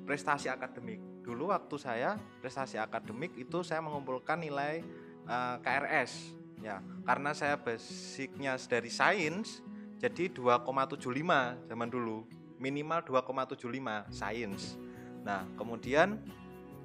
[0.08, 1.00] prestasi akademik.
[1.22, 4.82] Dulu waktu saya prestasi akademik itu saya mengumpulkan nilai
[5.28, 6.34] eh, KRS
[6.64, 6.80] ya.
[7.06, 9.62] Karena saya basicnya dari sains
[10.02, 12.26] jadi 2,75 zaman dulu.
[12.62, 14.78] Minimal 2,75 sains.
[15.22, 16.18] Nah, kemudian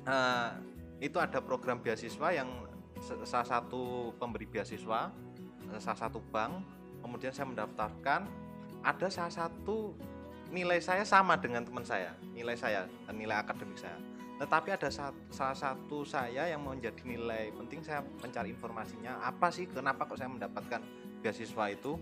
[0.04, 0.50] eh,
[1.00, 2.48] itu ada program beasiswa yang
[3.28, 5.12] salah satu pemberi beasiswa
[5.76, 6.64] salah satu bank.
[7.04, 8.26] Kemudian saya mendaftarkan.
[8.86, 9.98] Ada salah satu
[10.46, 13.98] nilai saya sama dengan teman saya nilai saya nilai akademik saya.
[14.36, 19.66] Tetapi ada sa- salah satu saya yang menjadi nilai penting saya mencari informasinya apa sih
[19.66, 20.80] kenapa kok saya mendapatkan
[21.18, 21.98] beasiswa itu?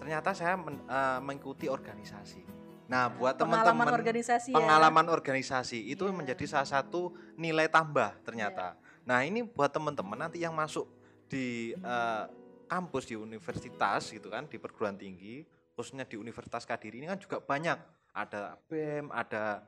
[0.00, 2.61] Ternyata saya men- eh, mengikuti organisasi
[2.92, 4.56] nah buat pengalaman teman-teman organisasi ya.
[4.60, 6.12] pengalaman organisasi itu Iya.
[6.12, 8.76] menjadi salah satu nilai tambah ternyata.
[9.08, 10.84] Nah ini buat teman-teman nanti yang masuk
[11.32, 12.24] di eh,
[12.68, 15.40] kampus di universitas gitu kan di perguruan tinggi
[15.72, 17.80] khususnya di Universitas Kadiri ini kan juga banyak
[18.12, 19.64] ada BEM, ada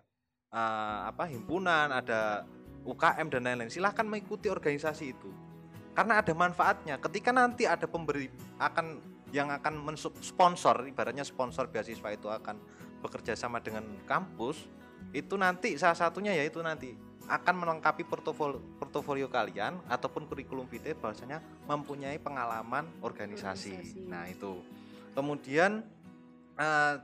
[0.53, 2.45] eh, apa himpunan, ada
[2.85, 3.73] UKM dan lain-lain.
[3.73, 5.33] Silahkan mengikuti organisasi itu
[5.97, 7.01] karena ada manfaatnya.
[7.01, 8.29] Ketika nanti ada pemberi
[8.61, 12.61] akan yang akan mensponsor, ibaratnya sponsor beasiswa itu akan
[13.05, 14.65] bekerja sama dengan kampus,
[15.13, 21.41] itu nanti salah satunya yaitu nanti akan melengkapi portofolio portofolio kalian ataupun kurikulum vitae bahwasanya
[21.65, 23.73] mempunyai pengalaman organisasi.
[23.77, 24.09] Organisasi.
[24.09, 24.61] Nah, itu.
[25.13, 25.85] Kemudian
[26.55, 26.95] eh,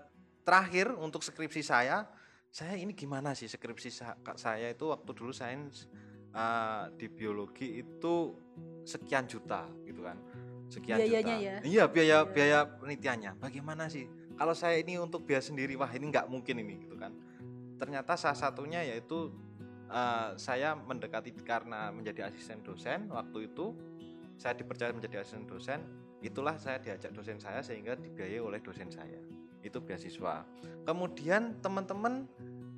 [0.43, 2.05] terakhir untuk skripsi saya,
[2.51, 5.89] saya ini gimana sih skripsi sa- saya itu waktu dulu sains
[6.31, 8.35] eh, di biologi itu
[8.85, 10.21] sekian juta gitu kan.
[10.69, 11.47] Sekian Biayanya juta.
[11.49, 11.57] ya?
[11.65, 12.29] Iya, biaya Iya.
[12.29, 13.33] biaya penelitiannya.
[13.41, 14.05] Bagaimana sih?
[14.41, 17.13] Kalau saya ini untuk biaya sendiri, wah ini nggak mungkin ini gitu kan.
[17.77, 19.29] Ternyata salah satunya yaitu
[19.93, 23.77] eh, saya mendekati karena menjadi asisten dosen waktu itu
[24.41, 25.85] saya dipercaya menjadi asisten dosen
[26.25, 29.21] itulah saya diajak dosen saya sehingga dibiayai oleh dosen saya.
[29.61, 30.49] Itu beasiswa.
[30.89, 32.25] Kemudian teman-teman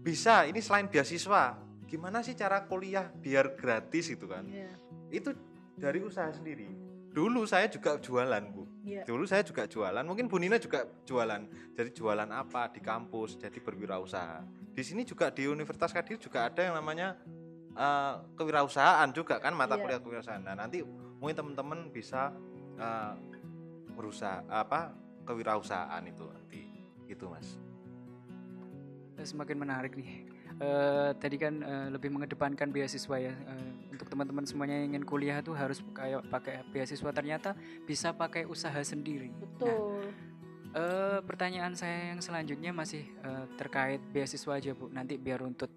[0.03, 4.51] bisa ini selain beasiswa gimana sih cara kuliah biar gratis gitu kan?
[4.51, 4.75] Iya,
[5.15, 5.31] itu
[5.79, 6.67] dari usaha sendiri.
[7.15, 9.03] Dulu saya juga jualan bu iya.
[9.07, 11.43] dulu saya juga jualan mungkin Bu Nina juga jualan
[11.75, 14.43] jadi jualan apa di kampus jadi berwirausaha
[14.73, 17.17] di sini juga di Universitas Kadiri juga ada yang namanya
[17.73, 19.83] eh, kewirausahaan juga kan mata Iya.
[19.83, 20.83] kuliah kewirausahaan nah nanti
[21.19, 22.35] mungkin teman-teman bisa
[22.77, 23.15] eh,
[23.93, 24.93] berusaha apa
[25.23, 26.61] kewirausahaan itu nanti
[27.07, 27.57] gitu mas
[29.13, 30.25] Eh, semakin menarik nih.
[30.63, 33.35] Eh, tadi kan eh, lebih mengedepankan beasiswa ya.
[33.35, 38.47] Eh, untuk teman-teman semuanya yang ingin kuliah tuh harus kayak pakai beasiswa ternyata bisa pakai
[38.47, 39.35] usaha sendiri.
[39.35, 40.07] Nah, Betul.
[40.79, 44.87] eh, pertanyaan saya yang selanjutnya masih eh, terkait beasiswa aja bu.
[44.87, 45.71] Nanti biar runtut.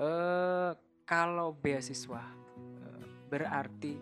[0.00, 0.72] Eh,
[1.04, 2.24] kalau beasiswa
[2.56, 4.00] eh, berarti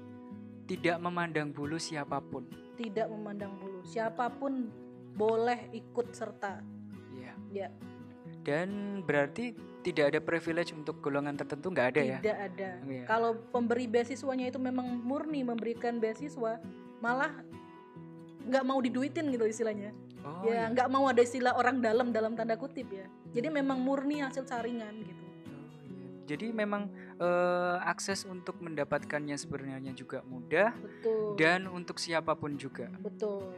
[0.71, 2.47] tidak memandang bulu siapa pun.
[2.79, 3.83] Tidak memandang bulu.
[3.83, 4.71] Siapa pun
[5.19, 6.63] boleh ikut serta.
[7.19, 7.35] Iya.
[7.51, 7.69] Ya.
[8.45, 12.19] Dan berarti tidak ada privilege untuk golongan tertentu nggak ada ya?
[12.21, 12.71] Tidak ada.
[12.85, 13.05] Iya.
[13.09, 16.61] Kalau pemberi beasiswanya itu memang murni memberikan beasiswa,
[17.01, 17.33] malah
[18.45, 19.97] nggak mau diduitin gitu istilahnya.
[20.25, 20.73] Oh, ya iya.
[20.73, 23.05] nggak mau ada istilah orang dalam dalam tanda kutip ya.
[23.37, 25.21] Jadi memang murni hasil saringan gitu.
[25.21, 26.09] Oh, iya.
[26.25, 26.89] Jadi memang
[27.21, 31.37] eh, akses untuk mendapatkannya sebenarnya juga mudah Betul.
[31.37, 32.89] dan untuk siapa pun juga.
[33.01, 33.53] Betul.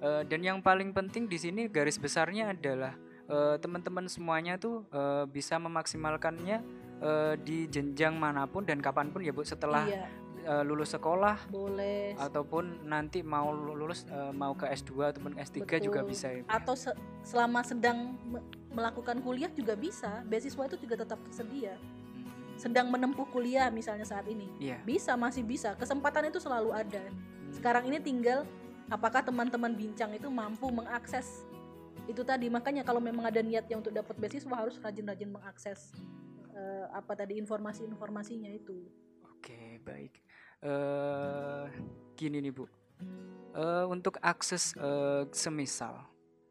[0.00, 2.96] Eh, dan yang paling penting di sini garis besarnya adalah
[3.26, 6.58] eh, teman-teman semuanya tuh eh, bisa memaksimalkannya
[6.98, 10.06] eh, di jenjang mana pun dan kapan pun ya bu setelah iya,
[10.42, 12.14] eh, lulus sekolah boleh.
[12.16, 16.10] ataupun nanti mau lulus eh, mau ke S2 ataupun S3 juga Betul.
[16.10, 16.42] bisa ya.
[16.42, 16.48] Bu?
[16.48, 20.20] Atau se- selama sedang me- melakukan kuliah juga bisa.
[20.24, 21.74] Beasiswa itu juga tetap tersedia.
[21.74, 24.46] Hmm, Sedang menempuh kuliah misalnya saat ini.
[24.56, 24.84] Iya.
[24.84, 25.72] Bisa, masih bisa.
[25.74, 27.00] Kesempatan itu selalu ada.
[27.02, 27.50] Hmm.
[27.50, 28.44] Sekarang ini tinggal
[28.86, 31.42] apakah teman-teman bincang itu mampu mengakses
[32.06, 32.46] itu tadi.
[32.48, 35.92] Makanya kalau memang ada niatnya untuk dapat beasiswa harus rajin-rajin mengakses
[36.54, 38.86] eh, apa tadi informasi-informasinya itu.
[39.36, 40.14] Oke, baik.
[40.64, 41.66] eh
[42.16, 42.64] gini nih, Bu.
[43.54, 46.00] Eh untuk akses eh, semisal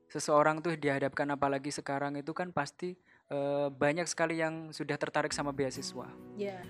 [0.05, 2.95] seseorang tuh dihadapkan apalagi sekarang itu kan pasti
[3.27, 6.07] eh, banyak sekali yang sudah tertarik sama beasiswa.
[6.37, 6.61] Ya,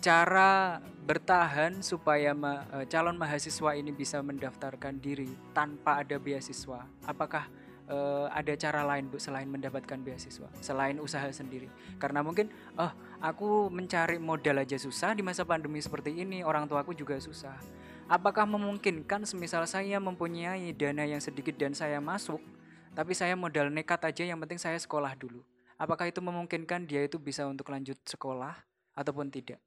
[0.00, 6.88] Cara bertahan supaya ma- calon mahasiswa ini bisa mendaftarkan diri tanpa ada beasiswa.
[7.04, 7.52] Apakah
[7.90, 11.66] eh, ada cara lain Bu selain mendapatkan beasiswa, selain usaha sendiri?
[11.98, 12.48] Karena mungkin
[12.78, 17.58] oh, aku mencari modal aja susah di masa pandemi seperti ini, orang tuaku juga susah.
[18.10, 22.42] Apakah memungkinkan semisal saya mempunyai dana yang sedikit dan saya masuk,
[22.94, 25.42] tapi saya modal nekat aja yang penting saya sekolah dulu.
[25.80, 28.52] Apakah itu memungkinkan dia itu bisa untuk lanjut sekolah
[28.98, 29.62] ataupun tidak?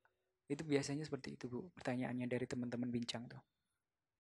[0.46, 1.72] Itu biasanya seperti itu, Bu.
[1.74, 3.42] Pertanyaannya dari teman-teman bincang tuh.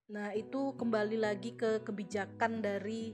[0.09, 3.13] Nah, itu kembali lagi ke kebijakan dari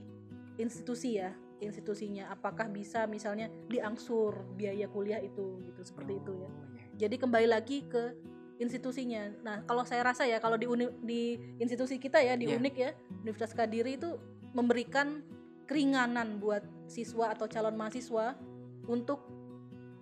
[0.60, 2.28] institusi ya, institusinya.
[2.30, 6.48] Apakah bisa misalnya diangsur biaya kuliah itu gitu seperti itu ya.
[6.48, 6.84] Oh, iya.
[7.06, 8.12] Jadi kembali lagi ke
[8.60, 9.32] institusinya.
[9.40, 12.60] Nah, kalau saya rasa ya kalau di uni- di institusi kita ya di Iya.
[12.60, 12.90] Unik ya,
[13.24, 14.20] Universitas Kadiri itu
[14.52, 15.24] memberikan
[15.64, 18.36] keringanan buat siswa atau calon mahasiswa
[18.84, 19.22] untuk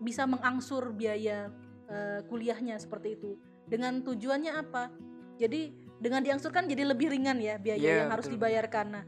[0.01, 1.51] bisa mengangsur biaya
[1.89, 3.41] eh, kuliahnya seperti itu.
[3.65, 4.93] Dengan tujuannya apa?
[5.41, 8.37] Jadi dengan diangsurkan jadi lebih ringan ya biaya Iya, yang harus betul.
[8.43, 8.87] dibayarkan.
[8.93, 9.05] Nah,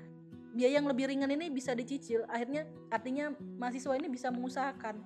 [0.55, 2.27] biaya yang lebih ringan ini bisa dicicil.
[2.27, 5.03] Akhirnya artinya mahasiswa ini bisa mengusahakan.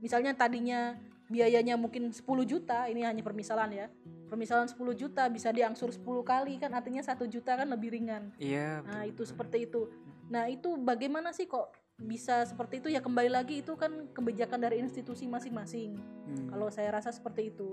[0.00, 3.86] Misalnya tadinya biayanya mungkin 10 juta, ini hanya permisalan ya.
[4.26, 8.34] Permisalan 10 juta bisa diangsur 10 kali kan artinya satu juta kan lebih ringan.
[8.38, 9.86] Iya, Nah, itu seperti itu.
[10.26, 14.82] Nah, itu bagaimana sih kok bisa seperti itu ya kembali lagi itu kan kebijakan dari
[14.82, 15.96] institusi masing-masing.
[15.96, 16.46] Hmm.
[16.52, 17.72] Kalau saya rasa seperti itu.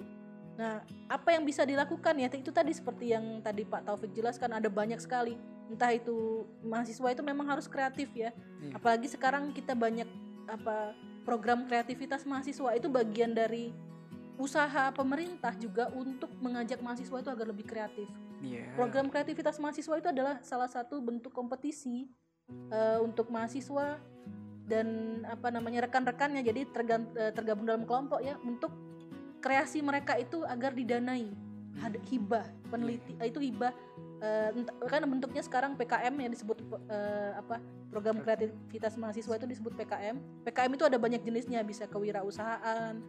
[0.53, 2.29] Nah, apa yang bisa dilakukan ya?
[2.29, 5.33] Itu tadi seperti yang tadi Pak Taufik jelaskan ada banyak sekali.
[5.73, 8.29] Entah itu mahasiswa itu memang harus kreatif ya.
[8.61, 8.77] Iya.
[8.77, 10.05] Apalagi sekarang kita banyak
[10.45, 10.93] apa
[11.25, 13.73] program kreativitas mahasiswa itu bagian dari
[14.37, 18.05] usaha pemerintah juga untuk mengajak mahasiswa itu agar lebih kreatif.
[18.43, 18.69] Iya.
[18.77, 22.11] Program kreativitas mahasiswa itu adalah salah satu bentuk kompetisi
[22.69, 23.97] eh, untuk mahasiswa
[24.63, 24.87] dan
[25.27, 28.71] apa namanya rekan-rekannya jadi eh, tergabung dalam kelompok ya untuk
[29.43, 31.27] kreasi mereka itu agar didanai
[31.73, 33.73] Had- hibah peneliti eh, itu hibah
[34.53, 37.57] ent- kan bentuknya sekarang PKM yang disebut eh, apa
[37.89, 43.01] program kreativitas mahasiswa itu disebut PKM PKM itu ada banyak jenisnya bisa kewirausahaan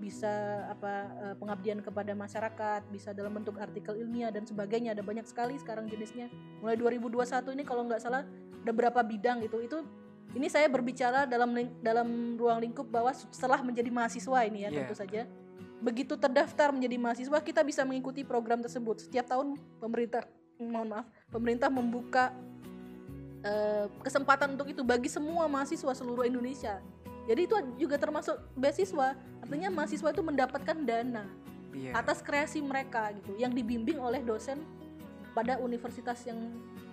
[0.00, 0.32] bisa
[0.68, 0.92] apa
[1.28, 5.84] eh, pengabdian kepada masyarakat bisa dalam bentuk artikel ilmiah dan sebagainya ada banyak sekali sekarang
[5.86, 6.32] jenisnya.
[6.64, 8.24] Mulai 2021 ini kalau nggak salah
[8.64, 9.60] ada berapa bidang gitu.
[9.60, 9.84] Itu
[10.32, 11.52] ini saya berbicara dalam
[11.84, 12.08] dalam
[12.40, 14.76] ruang lingkup bahwa setelah menjadi mahasiswa ini ya Iya.
[14.80, 15.28] tentu saja
[15.80, 19.08] begitu terdaftar menjadi mahasiswa kita bisa mengikuti program tersebut.
[19.08, 20.24] Setiap tahun pemerintah
[20.60, 22.36] mohon maaf pemerintah membuka
[23.40, 26.78] eh, kesempatan untuk itu bagi semua mahasiswa seluruh Indonesia.
[27.24, 29.16] Jadi itu juga termasuk beasiswa.
[29.40, 31.24] Artinya mahasiswa itu mendapatkan dana
[31.70, 31.94] Iya.
[31.94, 34.58] atas kreasi mereka gitu yang dibimbing oleh dosen
[35.30, 36.38] pada universitas yang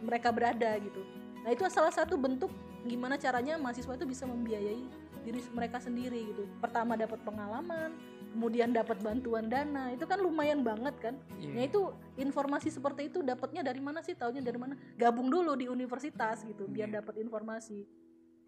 [0.06, 1.02] mereka berada gitu.
[1.41, 2.54] Nah itu salah satu bentuk
[2.86, 4.86] gimana caranya mahasiswa itu bisa membiayai
[5.26, 6.45] diri mereka sendiri gitu.
[6.62, 7.97] Pertama dapat pengalaman
[8.38, 11.58] kemudian dapat bantuan dana itu kan lumayan banget kan Iya.
[11.58, 11.82] Nah itu
[12.21, 14.13] informasi seperti itu dapatnya dari mana sih?
[14.13, 14.78] Taunya dari mana?
[14.93, 17.02] Gabung dulu di universitas gitu biar Iya.
[17.02, 17.82] dapat informasi.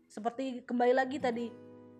[0.05, 1.49] Seperti kembali lagi tadi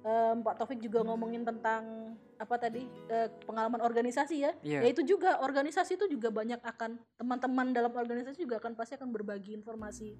[0.05, 4.53] em, Pak Taufik juga ngomongin tentang apa tadi eh, pengalaman organisasi ya.
[4.61, 4.85] Iya.
[4.85, 9.09] Ya itu juga organisasi itu juga banyak akan teman-teman dalam organisasi juga akan pasti akan
[9.09, 10.13] berbagi informasi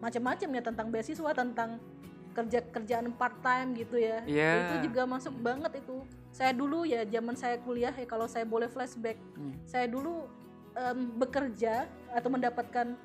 [0.00, 1.80] macam-macam ya tentang beasiswa tentang
[2.34, 4.20] kerja kerjaan part time gitu ya.
[4.26, 4.50] Iya.
[4.60, 6.02] Itu juga masuk banget itu.
[6.28, 9.54] Saya dulu ya zaman saya kuliah ya kalau saya boleh flashback Hmm.
[9.64, 10.26] saya dulu
[10.74, 12.98] em, bekerja atau mendapatkan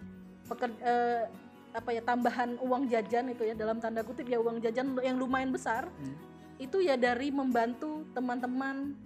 [0.44, 1.30] peker- eh,
[1.70, 5.54] apa ya tambahan uang jajan itu ya dalam tanda kutip ya uang jajan yang lumayan
[5.54, 6.18] besar Hmm.
[6.58, 8.98] itu ya dari membantu teman-teman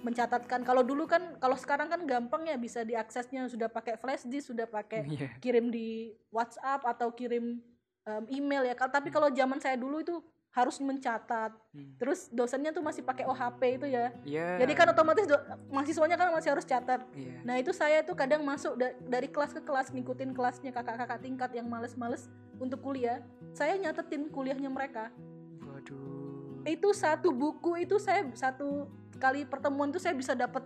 [0.00, 4.48] mencatatkan kalau dulu kan kalau sekarang kan gampang ya bisa diaksesnya sudah pakai flash disk
[4.48, 5.28] sudah pakai Iya.
[5.36, 7.60] kirim di WhatsApp atau kirim
[8.06, 10.14] em, email ya tapi kalau zaman saya dulu itu
[10.54, 11.92] harus mencatat Hmm.
[12.00, 14.56] terus dosennya tuh masih pakai OHP itu ya Iya.
[14.56, 17.44] jadi kan otomatis do- mahasiswanya kan masih harus catat Iya.
[17.44, 21.50] Nah itu saya tuh kadang masuk da- dari kelas ke kelas ngikutin kelasnya kakak-kakak tingkat
[21.52, 23.20] yang males-males untuk kuliah.
[23.52, 25.12] Saya nyatetin kuliahnya mereka.
[25.60, 26.64] Waduh.
[26.64, 30.64] Itu satu buku itu saya satu kali pertemuan tuh saya bisa dapat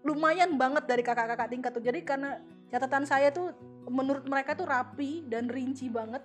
[0.00, 1.84] lumayan banget dari kakak-kakak tingkat tuh.
[1.84, 3.52] Jadi karena catatan saya tuh
[3.84, 6.24] menurut mereka tuh rapi dan rinci banget.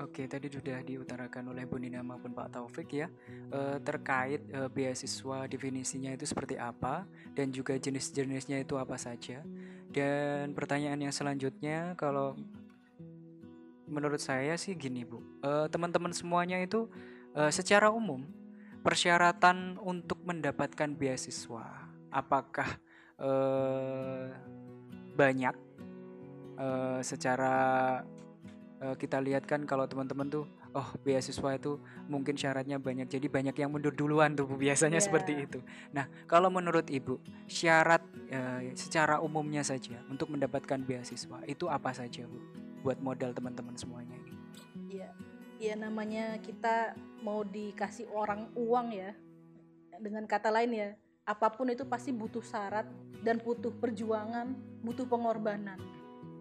[0.00, 3.12] Oke, tadi sudah diutarakan oleh Bu Nina maupun Pak Taufik ya
[3.52, 7.04] eh, terkait eh, beasiswa definisinya itu seperti apa
[7.36, 9.44] dan juga jenis-jenisnya itu apa saja.
[9.92, 12.32] Dan pertanyaan yang selanjutnya kalau
[13.92, 16.88] menurut saya sih gini Bu, Eh, teman-teman semuanya itu
[17.54, 18.26] secara umum
[18.82, 22.66] persyaratan untuk mendapatkan beasiswa apakah
[25.14, 25.54] banyak
[27.06, 27.54] secara
[28.80, 31.76] eh, kita lihat kan kalau teman-teman tuh oh beasiswa itu
[32.08, 35.06] mungkin syaratnya banyak jadi banyak yang mundur duluan tuh biasanya Iya.
[35.06, 35.58] seperti itu
[35.92, 38.02] nah kalau menurut Ibu syarat
[38.32, 42.40] eh, secara umumnya saja untuk mendapatkan beasiswa itu apa saja Bu
[42.80, 44.32] buat modal teman-teman semuanya ini
[44.90, 45.14] Iya,
[45.62, 49.14] ya namanya kita mau dikasih orang uang ya.
[50.02, 50.90] Dengan kata lain ya,
[51.22, 52.90] apa pun itu pasti butuh syarat
[53.22, 54.50] dan butuh perjuangan,
[54.82, 55.78] butuh pengorbanan.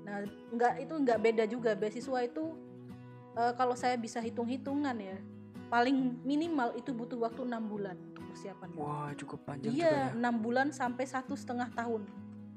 [0.09, 2.57] Nah, enggak itu enggak beda juga beasiswa itu
[3.37, 5.17] eh, kalau saya bisa hitung-hitungan ya,
[5.69, 8.67] paling minimal itu butuh waktu enam bulan untuk persiapan.
[8.73, 10.17] Wah, cukup panjang Iya, ya.
[10.17, 12.09] enam bulan sampai satu setengah tahun.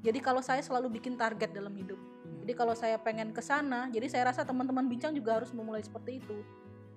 [0.03, 2.01] Jadi kalau saya selalu bikin target dalam hidup.
[2.43, 6.19] Jadi kalau saya pengen ke sana, jadi saya rasa teman-teman bincang juga harus memulai seperti
[6.19, 6.43] itu.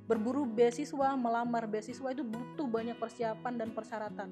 [0.10, 4.30] Berburu beasiswa, melamar beasiswa itu butuh banyak persiapan dan persyaratan.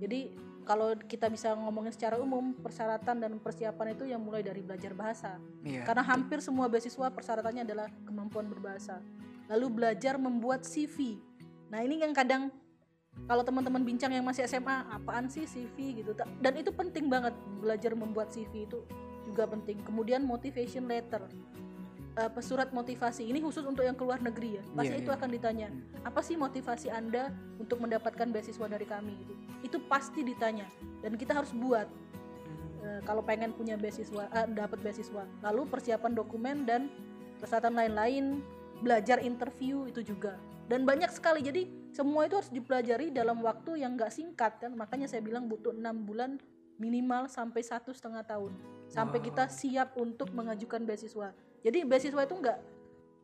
[0.00, 0.32] Jadi
[0.70, 5.34] kalau kita bisa ngomongin secara umum, persyaratan dan persiapan itu yang mulai dari belajar bahasa.
[5.66, 5.82] Iya.
[5.82, 9.02] Karena hampir semua beasiswa persyaratannya adalah kemampuan berbahasa.
[9.50, 11.18] Lalu belajar membuat CV.
[11.74, 12.54] Nah, ini yang kadang
[13.26, 16.14] kalau teman-teman bincang yang masih SMA, apaan sih CV gitu.
[16.38, 18.86] Dan itu penting banget belajar membuat CV itu
[19.26, 19.82] juga penting.
[19.82, 21.26] Kemudian motivation letter.
[22.20, 24.62] Eh, pesurat motivasi ini khusus untuk yang keluar negeri ya.
[24.76, 25.16] Pasti Iya, itu iya.
[25.16, 25.68] akan ditanya.
[26.04, 29.32] Apa sih motivasi Anda untuk mendapatkan beasiswa dari kami gitu.
[29.64, 30.68] Itu pasti ditanya
[31.00, 31.88] dan kita harus buat
[32.80, 36.88] Eh, kalau pengen punya beasiswa eh, dapat beasiswa lalu persiapan dokumen dan
[37.36, 38.40] persyaratan lain-lain
[38.80, 44.00] belajar interview itu juga dan banyak sekali jadi semua itu harus dipelajari dalam waktu yang
[44.00, 46.40] nggak singkat kan makanya saya bilang butuh enam bulan
[46.80, 48.56] minimal sampai satu setengah tahun
[48.88, 49.26] sampai Wow.
[49.28, 52.58] kita siap untuk mengajukan beasiswa jadi beasiswa itu nggak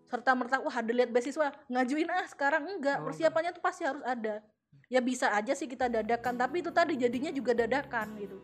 [0.07, 2.62] serta merta wah ada lihat beasiswa ngajuin ah sekarang.
[2.68, 4.41] Enggak Oh, persiapannya tuh pasti harus ada.
[4.87, 8.39] Ya bisa aja sih kita dadakan tapi itu tadi jadinya juga dadakan gitu.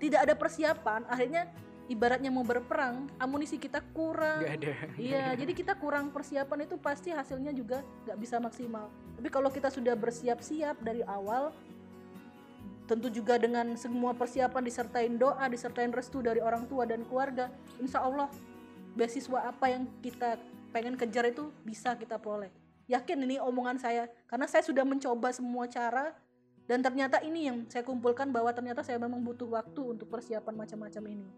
[0.00, 1.52] Tidak ada persiapan akhirnya
[1.86, 4.40] ibaratnya mau berperang amunisi kita kurang.
[4.40, 4.72] Nggak ada.
[4.96, 8.88] iya jadi kita kurang persiapan itu pasti hasilnya juga nggak bisa maksimal.
[9.20, 11.52] Tapi kalau kita sudah bersiap-siap dari awal
[12.86, 17.50] tentu juga dengan semua persiapan disertain doa disertain restu dari orang tua dan keluarga
[17.82, 18.30] insya Allah
[18.96, 20.40] beasiswa apa yang kita
[20.72, 22.50] pengen kejar itu bisa kita peroleh.
[22.88, 26.16] Yakin ini omongan saya karena saya sudah mencoba semua cara
[26.66, 31.02] dan ternyata ini yang saya kumpulkan bahwa ternyata saya memang butuh waktu untuk persiapan macam-macam
[31.12, 31.28] ini.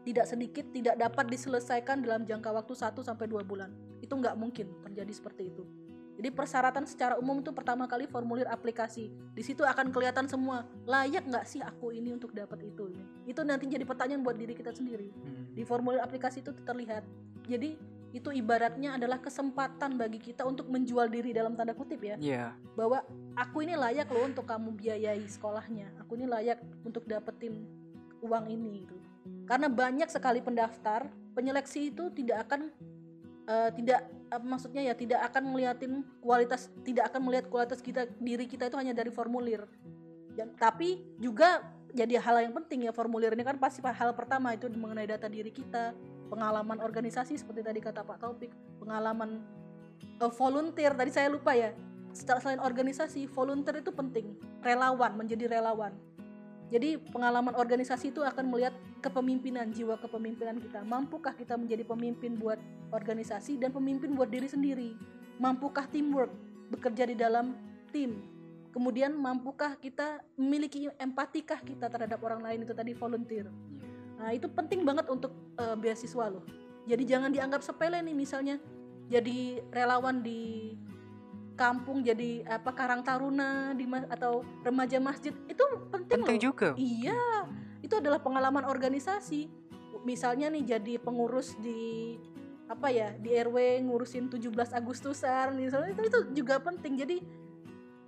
[0.00, 3.70] Tidak sedikit tidak dapat diselesaikan dalam jangka waktu 1 sampai 2 bulan.
[4.00, 5.79] Itu nggak mungkin terjadi seperti itu
[6.20, 9.08] jadi persyaratan secara umum itu pertama kali formulir aplikasi.
[9.32, 12.92] Di situ akan kelihatan semua layak nggak sih aku ini untuk dapat itu?
[13.24, 15.08] Itu nanti jadi pertanyaan buat diri kita sendiri.
[15.16, 15.48] Hmm.
[15.56, 17.08] di formulir aplikasi itu terlihat.
[17.48, 17.80] Jadi
[18.12, 22.20] itu ibaratnya adalah kesempatan bagi kita untuk menjual diri dalam tanda kutip ya.
[22.20, 22.52] Iya.
[22.76, 23.00] bahwa
[23.32, 25.88] aku ini layak loh untuk kamu biayai sekolahnya.
[26.04, 27.64] Aku ini layak untuk dapetin
[28.20, 28.96] uang ini gitu.
[29.48, 32.68] Karena banyak sekali pendaftar penyeleksi itu tidak akan
[33.46, 38.46] eh, tidak apa maksudnya ya tidak akan ngeliatin kualitas tidak akan melihat kualitas kita diri
[38.46, 39.66] kita itu hanya dari formulir.
[40.34, 44.70] Dan- tapi juga jadi hal yang penting ya formulir ini kan pasti hal pertama itu
[44.70, 45.90] mengenai data diri kita
[46.30, 49.42] pengalaman organisasi seperti tadi kata Pak Taufik pengalaman
[50.02, 51.74] eh, volunteer tadi saya lupa ya.
[52.10, 54.34] Selain organisasi volunteer itu penting
[54.66, 55.94] relawan menjadi relawan
[56.70, 58.70] jadi pengalaman organisasi itu akan melihat
[59.02, 60.86] kepemimpinan jiwa kepemimpinan kita.
[60.86, 62.62] Mampukah kita menjadi pemimpin buat
[62.94, 64.94] organisasi dan pemimpin buat diri sendiri?
[65.42, 66.30] Mampukah teamwork
[66.70, 67.58] bekerja di dalam
[67.90, 68.22] tim?
[68.70, 72.62] Kemudian mampukah kita memiliki empatikah kita terhadap orang lain?
[72.62, 73.50] Itu tadi volunteer.
[74.22, 76.46] Nah, itu penting banget untuk eh, beasiswa loh.
[76.86, 78.62] Jadi jangan dianggap sepele nih misalnya
[79.10, 80.78] jadi relawan di
[81.60, 85.60] kampung jadi apa Karang Taruna di atau remaja masjid itu
[85.92, 86.44] penting, Penting loh.
[86.48, 86.68] juga.
[86.80, 87.44] Iya,
[87.84, 89.52] itu adalah pengalaman organisasi.
[90.08, 92.16] Misalnya nih jadi pengurus di
[92.64, 96.96] apa ya di RW ngurusin 17 Agustusan misalnya itu, itu juga penting.
[96.96, 97.16] Jadi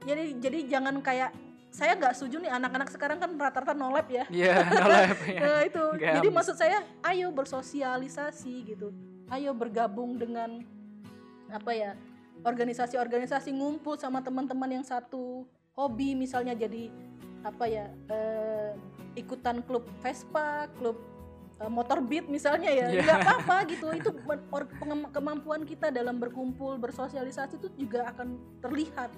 [0.08, 1.36] jadi jadi jangan kayak
[1.72, 4.24] saya nggak setuju nih anak-anak sekarang kan rata-rata nolep ya.
[4.32, 5.40] Iya, nolep ya.
[5.40, 5.84] Nah, itu.
[6.00, 8.88] Nggak Jadi maksud saya ayo bersosialisasi gitu.
[9.28, 10.64] Ayo bergabung dengan
[11.52, 11.92] apa ya?
[12.42, 15.44] Organisasi-organisasi ngumpul sama teman-teman yang satu
[15.76, 16.88] hobi misalnya jadi
[17.42, 17.86] apa ya?
[18.08, 18.72] eh,
[19.16, 20.96] ikutan klub Vespa, klub
[21.60, 22.86] eh, motor beat misalnya ya.
[22.88, 23.86] Nggak apa-apa gitu.
[23.92, 24.10] Itu
[25.12, 29.10] kemampuan kita dalam berkumpul, bersosialisasi itu juga akan terlihat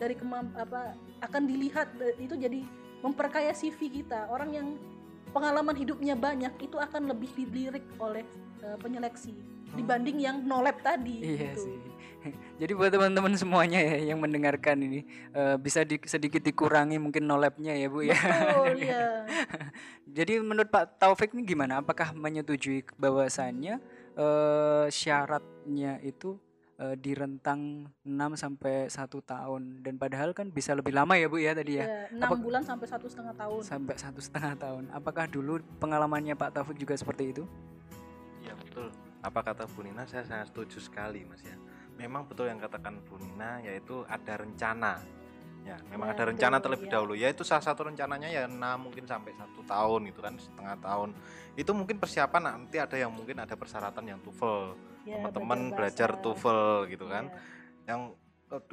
[0.00, 2.64] dari kemamp apa akan dilihat eh, itu jadi
[3.02, 4.30] memperkaya CV kita.
[4.30, 4.78] Orang yang
[5.32, 8.24] pengalaman hidupnya banyak itu akan lebih dilirik oleh
[8.62, 9.34] eh, penyeleksi
[9.72, 11.60] dibanding yang nolep tadi Iya gitu.
[11.64, 11.76] sih.
[12.60, 15.00] Jadi buat teman-teman semuanya ya yang mendengarkan ini
[15.32, 18.14] eh, bisa di- sedikit dikurangi mungkin nolepnya ya Bu ya.
[18.16, 19.26] Betul ya.
[20.16, 21.80] Jadi menurut Pak Taufik ini gimana?
[21.80, 23.80] Apakah menyetujui bahwasannya
[24.14, 26.38] eh, syaratnya itu
[26.78, 31.38] eh, di rentang 6 sampai satu tahun dan padahal kan bisa lebih lama ya Bu
[31.38, 31.84] ya tadi ya.
[31.86, 33.60] Ya, Apa- bulan sampai satu setengah tahun.
[33.62, 34.84] Sampai satu setengah tahun.
[34.90, 37.44] Apakah dulu pengalamannya Pak Taufik juga seperti itu?
[38.42, 38.90] Iya betul.
[39.22, 41.54] Apa kata Bu Nina saya sangat setuju sekali Mas ya.
[42.00, 45.02] Memang betul yang katakan Bu Nina yaitu ada rencana.
[45.62, 46.92] Ya, memang Ya, ada rencana betul, terlebih ya.
[46.98, 47.12] dahulu.
[47.14, 51.14] Ya itu salah satu rencananya ya enam mungkin sampai satu tahun gitu kan setengah tahun.
[51.54, 54.74] Itu mungkin persiapan nanti ada yang mungkin ada persyaratan yang TOEFL.
[55.06, 56.18] Ya, Teman-teman belajar.
[56.18, 57.30] TOEFL gitu kan.
[57.30, 57.94] Ya.
[57.94, 58.00] Yang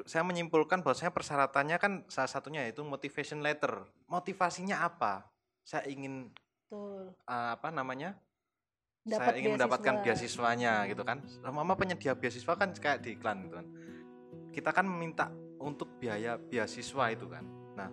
[0.10, 3.86] saya menyimpulkan bahwasanya persyaratannya kan salah satunya yaitu motivation letter.
[4.10, 5.30] Motivasinya apa?
[5.62, 6.34] Saya ingin
[6.66, 7.14] Betul.
[7.30, 8.18] uh, apa namanya?
[9.10, 10.06] Dapat saya ingin mendapatkan beasiswa.
[10.06, 11.18] beasiswanya gitu kan.
[11.50, 13.68] Mama penyedia beasiswa kan kayak di iklan gitu kan.
[14.54, 17.44] Kita kan meminta untuk biaya beasiswa itu kan.
[17.74, 17.90] Nah,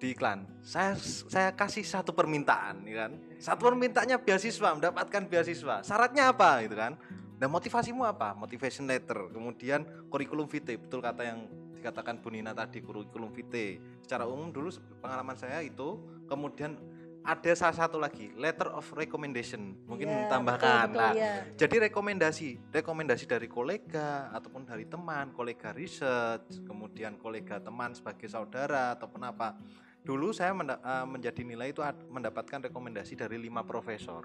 [0.00, 0.96] di iklan saya
[1.28, 3.12] saya kasih satu permintaan ya kan.
[3.36, 5.84] Satu permintaannya beasiswa, mendapatkan beasiswa.
[5.84, 6.96] Syaratnya apa gitu kan?
[7.40, 8.36] Nah, motivasimu apa?
[8.36, 9.32] Motivation letter.
[9.32, 13.80] Kemudian kurikulum vitae, betul kata yang dikatakan Bu Nina tadi kurikulum vitae.
[14.04, 14.68] Secara umum dulu
[15.00, 15.96] pengalaman saya itu
[16.28, 16.76] kemudian
[17.20, 21.32] ada salah satu lagi letter of recommendation mungkin Iya, tambahkan betul, betul, lah iya.
[21.54, 28.96] jadi rekomendasi rekomendasi dari kolega ataupun dari teman kolega riset kemudian kolega teman sebagai saudara
[28.96, 29.56] ataupun apa.
[30.00, 34.24] Dulu saya eh, menjadi nilai itu mendapatkan rekomendasi dari lima profesor.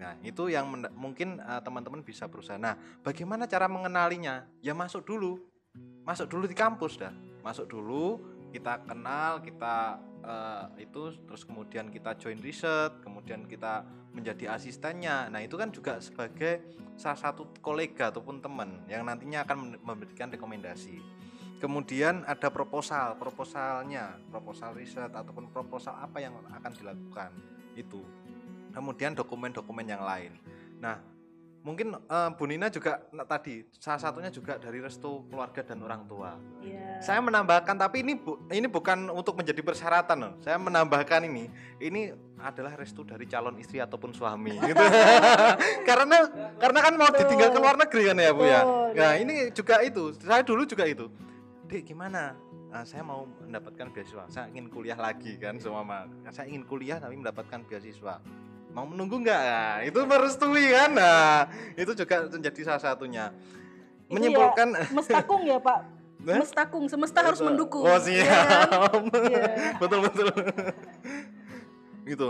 [0.00, 0.66] Nah itu yang
[0.96, 2.56] mungkin eh, teman-teman bisa berusaha.
[2.56, 2.74] Nah
[3.04, 4.48] bagaimana cara mengenalinya?
[4.64, 5.36] Ya masuk dulu.
[6.02, 7.12] Masuk dulu di kampus dah.
[7.44, 8.18] Masuk dulu
[8.52, 13.82] kita kenal kita eh, itu terus kemudian kita join riset kemudian kita
[14.12, 15.32] menjadi asistennya.
[15.32, 16.60] Nah itu kan juga sebagai
[17.00, 21.00] salah satu kolega ataupun teman yang nantinya akan memberikan rekomendasi.
[21.58, 27.30] Kemudian ada proposal proposalnya proposal riset ataupun proposal apa yang akan dilakukan
[27.78, 28.02] itu.
[28.72, 30.36] Kemudian dokumen-dokumen yang lain.
[30.82, 31.00] Nah
[31.62, 36.02] mungkin eh, Bu Nina juga nah, tadi salah satunya juga dari restu keluarga dan orang
[36.10, 37.02] tua Iya.
[37.02, 40.32] saya menambahkan tapi ini bu, ini bukan untuk menjadi persyaratan loh.
[40.42, 41.50] Saya menambahkan ini
[41.82, 44.78] ini adalah restu dari calon istri ataupun suami gitu.
[45.88, 48.60] karena karena kan mau ditinggal ke luar negeri kan ya Bu ya.
[48.94, 50.14] Nah, ini juga itu.
[50.22, 51.10] Saya dulu juga itu.
[51.66, 52.34] Dek gimana?
[52.72, 54.24] Ah, saya mau mendapatkan beasiswa.
[54.32, 56.08] Saya ingin kuliah lagi kan mama.
[56.32, 58.22] Saya ingin kuliah tapi mendapatkan beasiswa.
[58.72, 59.40] Mau menunggu nggak?
[59.42, 60.90] Nah, itu merestui kan?
[60.92, 61.44] Nah,
[61.76, 63.28] itu juga menjadi salah satunya.
[64.08, 65.78] Itu Menyimpulkan ya, mestakung ya Pak
[66.40, 68.22] mestakung semesta harus mendukung Oh siap.
[68.22, 69.02] kan?
[69.26, 69.44] Iya.
[69.76, 70.28] betul betul.
[72.04, 72.28] gitu.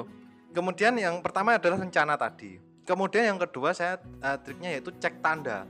[0.52, 2.56] Kemudian yang pertama adalah rencana tadi.
[2.82, 5.64] Kemudian yang kedua saya eh, triknya yaitu cek tanda.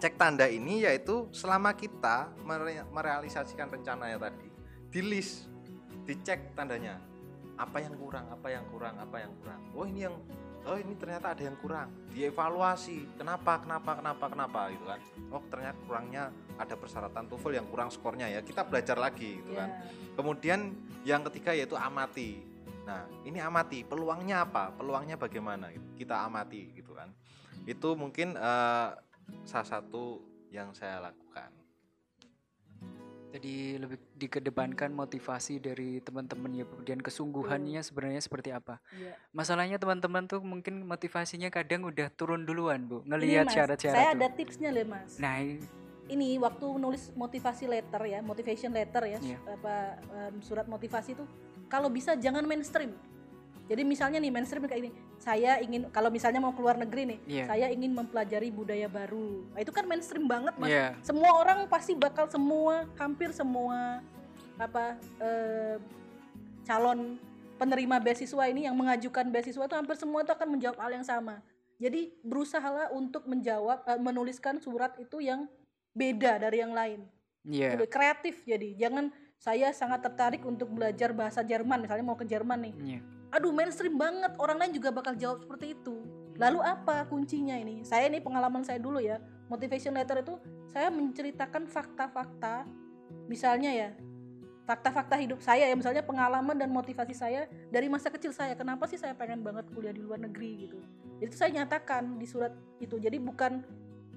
[0.00, 4.48] Cek tanda ini yaitu selama kita mere- merealisasikan rencananya tadi,
[4.88, 5.48] di list,
[6.04, 6.96] dicek tandanya.
[7.60, 9.60] Apa yang kurang, apa yang kurang, apa yang kurang.
[9.76, 10.16] Oh ini yang
[10.64, 11.92] oh ini ternyata ada yang kurang.
[12.08, 13.20] Dievaluasi.
[13.20, 13.60] Kenapa?
[13.60, 14.00] Kenapa?
[14.00, 14.24] Kenapa?
[14.32, 15.00] Kenapa gitu kan.
[15.28, 16.22] Oh ternyata kurangnya
[16.56, 18.40] ada persyaratan TOEFL yang kurang skornya ya.
[18.40, 19.60] Kita belajar lagi gitu Iya.
[19.60, 19.68] kan.
[20.16, 20.60] Kemudian
[21.04, 22.40] yang ketiga yaitu amati.
[22.88, 23.84] Nah, ini amati.
[23.84, 24.72] Peluangnya apa?
[24.72, 25.68] Peluangnya bagaimana?
[26.00, 27.12] Kita amati gitu kan.
[27.68, 28.88] Itu mungkin eh,
[29.44, 31.59] salah satu yang saya lakukan.
[33.30, 38.82] Jadi lebih dikedepankan motivasi dari teman-teman ya Bu dan kesungguhannya sebenarnya seperti apa.
[38.90, 39.14] Iya.
[39.30, 44.16] Masalahnya teman-teman tuh mungkin motivasinya kadang udah turun duluan Bu, ngelihat Mas, syarat-syarat saya tuh.
[44.18, 45.38] ada tipsnya loh mas Nah,
[46.10, 49.38] ini- waktu nulis motivasi letter ya motivation letter ya Iya.
[49.46, 49.74] apa
[50.10, 51.22] em, surat motivasi itu
[51.70, 52.98] kalau bisa jangan mainstream
[53.70, 54.90] jadi misalnya nih mainstream kayak ini
[55.22, 57.44] saya ingin kalau misalnya mau keluar negeri nih Iya.
[57.46, 60.98] saya ingin mempelajari budaya baru nah, itu kan mainstream banget mas Iya.
[61.06, 64.02] semua orang pasti bakal semua hampir semua
[64.58, 65.78] apa eh,
[66.66, 67.14] calon
[67.62, 71.38] penerima beasiswa ini yang mengajukan beasiswa itu hampir semua itu akan menjawab hal yang sama
[71.78, 75.46] jadi berusahalah untuk menjawab eh, menuliskan surat itu yang
[75.94, 77.06] beda dari yang lain
[77.40, 77.72] Iya.
[77.72, 79.08] Gitu, kreatif jadi jangan
[79.40, 82.74] saya sangat tertarik untuk belajar bahasa Jerman misalnya mau ke Jerman nih.
[82.76, 83.00] Iya.
[83.30, 84.36] aduh mainstream banget.
[84.36, 86.04] Orang lain juga bakal jawab seperti itu.
[86.36, 87.80] Lalu apa kuncinya ini?
[87.86, 89.16] Saya ini pengalaman saya dulu ya.
[89.48, 90.34] Motivation letter itu
[90.68, 92.68] saya menceritakan fakta-fakta
[93.26, 93.90] misalnya ya
[94.68, 95.74] fakta-fakta hidup saya ya.
[95.78, 98.52] Misalnya pengalaman dan motivasi saya dari masa kecil saya.
[98.52, 100.78] Kenapa sih saya pengen banget kuliah di luar negeri gitu?
[101.22, 103.00] Itu saya nyatakan di surat itu.
[103.00, 103.64] Jadi bukan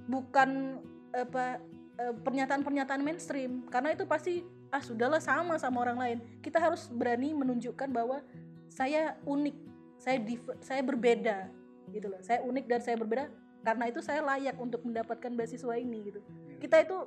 [0.10, 0.84] bukan
[1.16, 1.64] apa
[2.02, 3.70] eh, pernyataan-pernyataan mainstream.
[3.72, 6.18] Karena itu pasti ah sudahlah sama sama orang lain.
[6.42, 8.26] Kita harus berani menunjukkan bahwa
[8.74, 9.56] saya unik
[10.02, 11.46] saya div- saya berbeda
[11.94, 12.18] gitu loh.
[12.26, 13.30] Saya unik dan saya berbeda
[13.62, 16.20] karena itu saya layak untuk mendapatkan beasiswa ini gitu.
[16.58, 16.98] Kita itu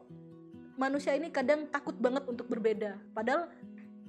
[0.78, 3.02] manusia ini kadang takut banget untuk berbeda.
[3.10, 3.50] Padahal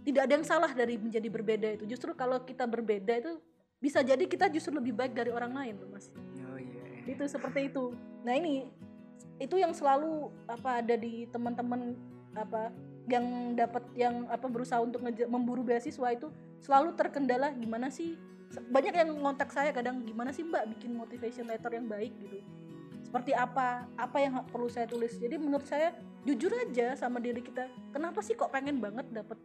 [0.06, 1.84] tidak ada yang salah dari menjadi berbeda itu.
[1.90, 3.42] Justru kalau kita berbeda itu
[3.82, 6.14] bisa jadi kita justru lebih baik dari orang lain loh mas.
[6.46, 7.10] Oh iya.
[7.10, 7.92] itu seperti itu.
[8.22, 8.70] Nah ini
[9.42, 11.98] itu yang selalu apa ada di teman-teman
[12.38, 12.70] apa
[13.08, 15.00] yang dapat yang apa berusaha untuk
[15.32, 16.28] memburu beasiswa itu
[16.60, 18.20] selalu terkendala gimana sih?
[18.48, 22.12] Banyak yang ngontak saya kadang gimana sih mbak bikin motivation letter yang baik?
[22.20, 22.44] gitu.
[23.08, 23.88] Seperti apa?
[23.96, 25.16] Apa yang perlu saya tulis?
[25.16, 25.96] Jadi menurut saya
[26.28, 29.40] jujur aja sama diri kita kenapa sih kok pengen banget dapat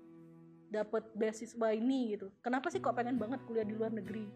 [0.67, 2.19] dapat beasiswa ini?
[2.19, 2.35] gitu.
[2.43, 4.27] Kenapa sih kok pengen banget kuliah di luar negeri?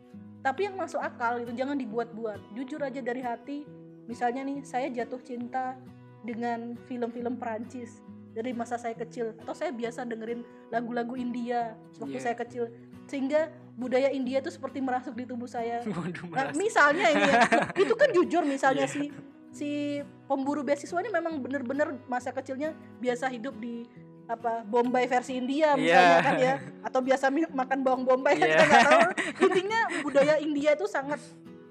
[0.46, 2.54] Tapi yang masuk akal itu jangan dibuat-buat.
[2.54, 3.66] Jujur aja dari hati.
[4.06, 5.74] Misalnya nih saya jatuh cinta
[6.22, 8.06] dengan film-film Perancis
[8.36, 12.24] dari masa saya kecil atau saya biasa dengerin lagu-lagu India waktu Iya.
[12.28, 12.68] saya kecil
[13.08, 17.40] sehingga budaya India itu seperti merasuk di tubuh saya Waduh, Nah, misalnya ini ya,
[17.82, 18.92] itu kan jujur misalnya Iya.
[18.92, 19.02] si
[19.56, 19.70] si
[20.28, 23.88] pemburu beasiswa ini memang bener-bener masa kecilnya biasa hidup di
[24.26, 26.20] apa Bombay versi India misalnya Iya.
[26.20, 28.52] kan ya atau biasa makan bawang bombay kan Iya.
[28.52, 29.00] kita nggak tahu
[29.48, 31.22] intinya budaya India itu sangat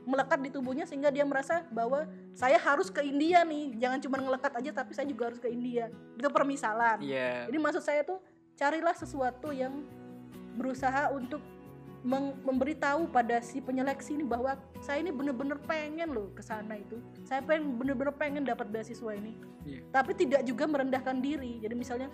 [0.05, 2.05] melekat di tubuhnya sehingga dia merasa bahwa
[2.37, 5.89] saya harus ke India nih jangan cuma ngelekat aja tapi saya juga harus ke India
[6.15, 7.49] itu permisalan Iya.
[7.49, 8.21] jadi maksud saya tuh
[8.55, 9.83] carilah sesuatu yang
[10.55, 11.43] berusaha untuk
[12.45, 17.01] memberitahu pada si penyeleksi ini bahwa saya ini bener-bener pengen loh ke sana itu.
[17.25, 19.33] Saya pengen bener-bener pengen dapat beasiswa ini.
[19.65, 19.81] Iya.
[19.89, 21.57] Tapi tidak juga merendahkan diri.
[21.65, 22.13] Jadi misalnya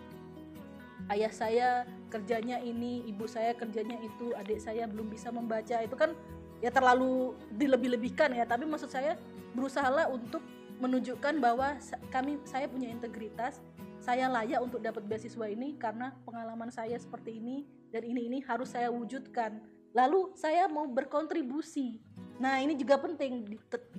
[1.11, 1.67] ayah saya
[2.07, 5.75] kerjanya ini, ibu saya kerjanya itu, adik saya belum bisa membaca.
[5.83, 6.15] Itu kan
[6.61, 9.17] ya terlalu dilebih-lebihkan ya, tapi maksud saya
[9.57, 10.39] berusahalah untuk
[10.81, 11.77] menunjukkan bahwa
[12.09, 13.61] kami saya punya integritas
[14.01, 18.73] saya layak untuk dapat beasiswa ini karena pengalaman saya seperti ini dan ini ini harus
[18.73, 19.61] saya wujudkan.
[19.93, 22.01] Lalu saya mau berkontribusi.
[22.41, 23.45] Nah ini juga penting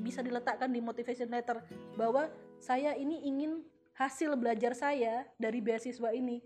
[0.02, 1.62] bisa diletakkan di motivation letter
[1.94, 2.26] bahwa
[2.58, 3.62] saya ini ingin
[3.94, 6.42] hasil belajar saya dari beasiswa ini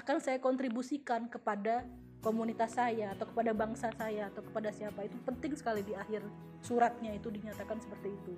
[0.00, 1.84] akan saya kontribusikan kepada
[2.24, 6.24] komunitas saya atau kepada bangsa saya atau kepada siapa itu penting sekali di akhir
[6.64, 8.32] suratnya itu dinyatakan seperti itu.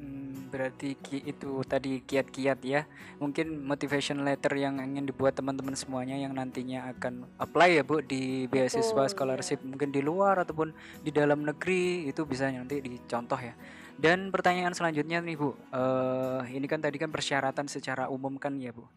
[0.00, 2.88] Hmm, berarti ki- itu tadi kiat-kiat ya.
[3.20, 8.48] Mungkin motivation letter yang ingin dibuat teman-teman semuanya yang nantinya akan apply ya Bu di
[8.48, 10.72] beasiswa Betul, scholarship mungkin di luar ataupun
[11.04, 13.52] di dalam negeri itu bisa nanti dicontoh ya.
[14.00, 18.72] Dan pertanyaan selanjutnya nih Bu, eh ini kan tadi kan persyaratan secara umum kan ya
[18.72, 18.88] Bu.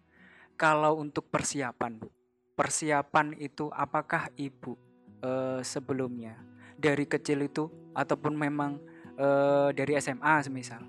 [0.55, 2.07] Kalau untuk persiapan Bu,
[2.53, 4.73] persiapan itu apakah Ibu
[5.21, 6.37] eh, sebelumnya?
[6.77, 8.81] Dari kecil itu ataupun memang
[9.17, 10.81] eh, dari SMA semisal.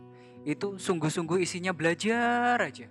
[0.44, 2.88] Itu sungguh-sungguh isinya belajar aja.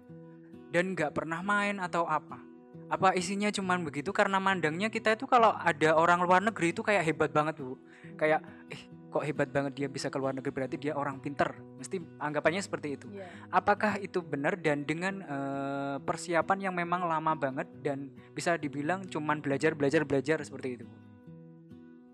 [0.73, 2.41] Dan nggak pernah main atau apa.
[2.89, 4.09] Apa isinya cuman begitu?
[4.09, 7.77] Karena mandangnya kita itu kalau ada orang luar negeri itu kayak hebat banget bu.
[8.17, 8.81] Kayak eh
[9.13, 12.97] kok hebat banget dia bisa ke luar negeri berarti dia orang pinter mesti anggapannya seperti
[12.97, 13.29] itu Iya.
[13.53, 19.39] apakah itu benar dan dengan eh, persiapan yang memang lama banget dan bisa dibilang cuman
[19.43, 20.85] belajar belajar belajar seperti itu?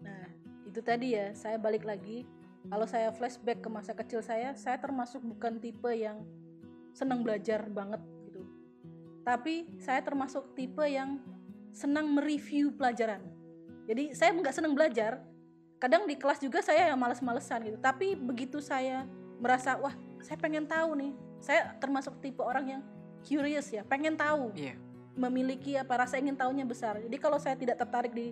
[0.03, 0.25] Nah,
[0.67, 2.27] itu tadi ya, saya balik lagi.
[2.67, 6.21] Kalau saya flashback ke masa kecil saya, saya termasuk bukan tipe yang
[6.91, 8.43] senang belajar banget gitu.
[9.23, 11.23] Tapi saya termasuk tipe yang
[11.71, 13.23] senang mereview pelajaran.
[13.87, 15.23] Jadi saya nggak senang belajar.
[15.79, 17.77] Kadang di kelas juga saya yang males-malesan gitu.
[17.79, 19.07] Tapi begitu saya
[19.39, 21.11] merasa, wah saya pengen tahu nih.
[21.39, 22.81] Saya termasuk tipe orang yang
[23.23, 24.75] curious ya, pengen tahu iya
[25.19, 26.95] memiliki apa rasa ingin tahunya besar.
[27.03, 28.31] Jadi kalau saya tidak tertarik di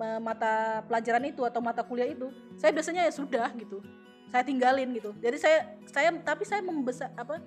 [0.00, 3.84] eh, mata pelajaran itu atau mata kuliah itu, saya biasanya ya sudah gitu.
[4.32, 5.12] Saya tinggalin gitu.
[5.20, 7.44] Jadi saya saya tapi saya membesar apa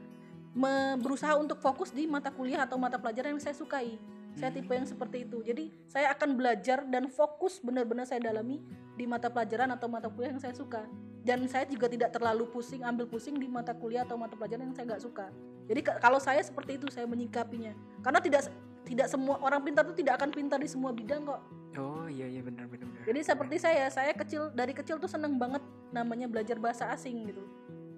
[0.53, 3.97] me- berusaha untuk fokus di mata kuliah atau mata pelajaran yang saya sukai.
[4.35, 5.39] Saya tipe yang seperti itu.
[5.41, 8.59] Jadi saya akan belajar dan fokus benar-benar saya dalami
[8.95, 10.83] di mata pelajaran atau mata kuliah yang saya suka.
[11.25, 14.75] Dan saya juga tidak terlalu pusing ambil pusing di mata kuliah atau mata pelajaran yang
[14.77, 15.25] saya nggak suka.
[15.65, 17.73] Jadi ka- kalau saya seperti itu saya menyikapinya.
[18.05, 18.45] Karena tidak
[18.85, 21.41] tidak semua orang pintar itu tidak akan pintar di semua bidang kok.
[21.75, 22.87] oh iya iya benar benar.
[23.03, 25.59] Jadi seperti saya, saya kecil dari kecil tuh seneng banget
[25.91, 27.41] namanya belajar bahasa asing gitu.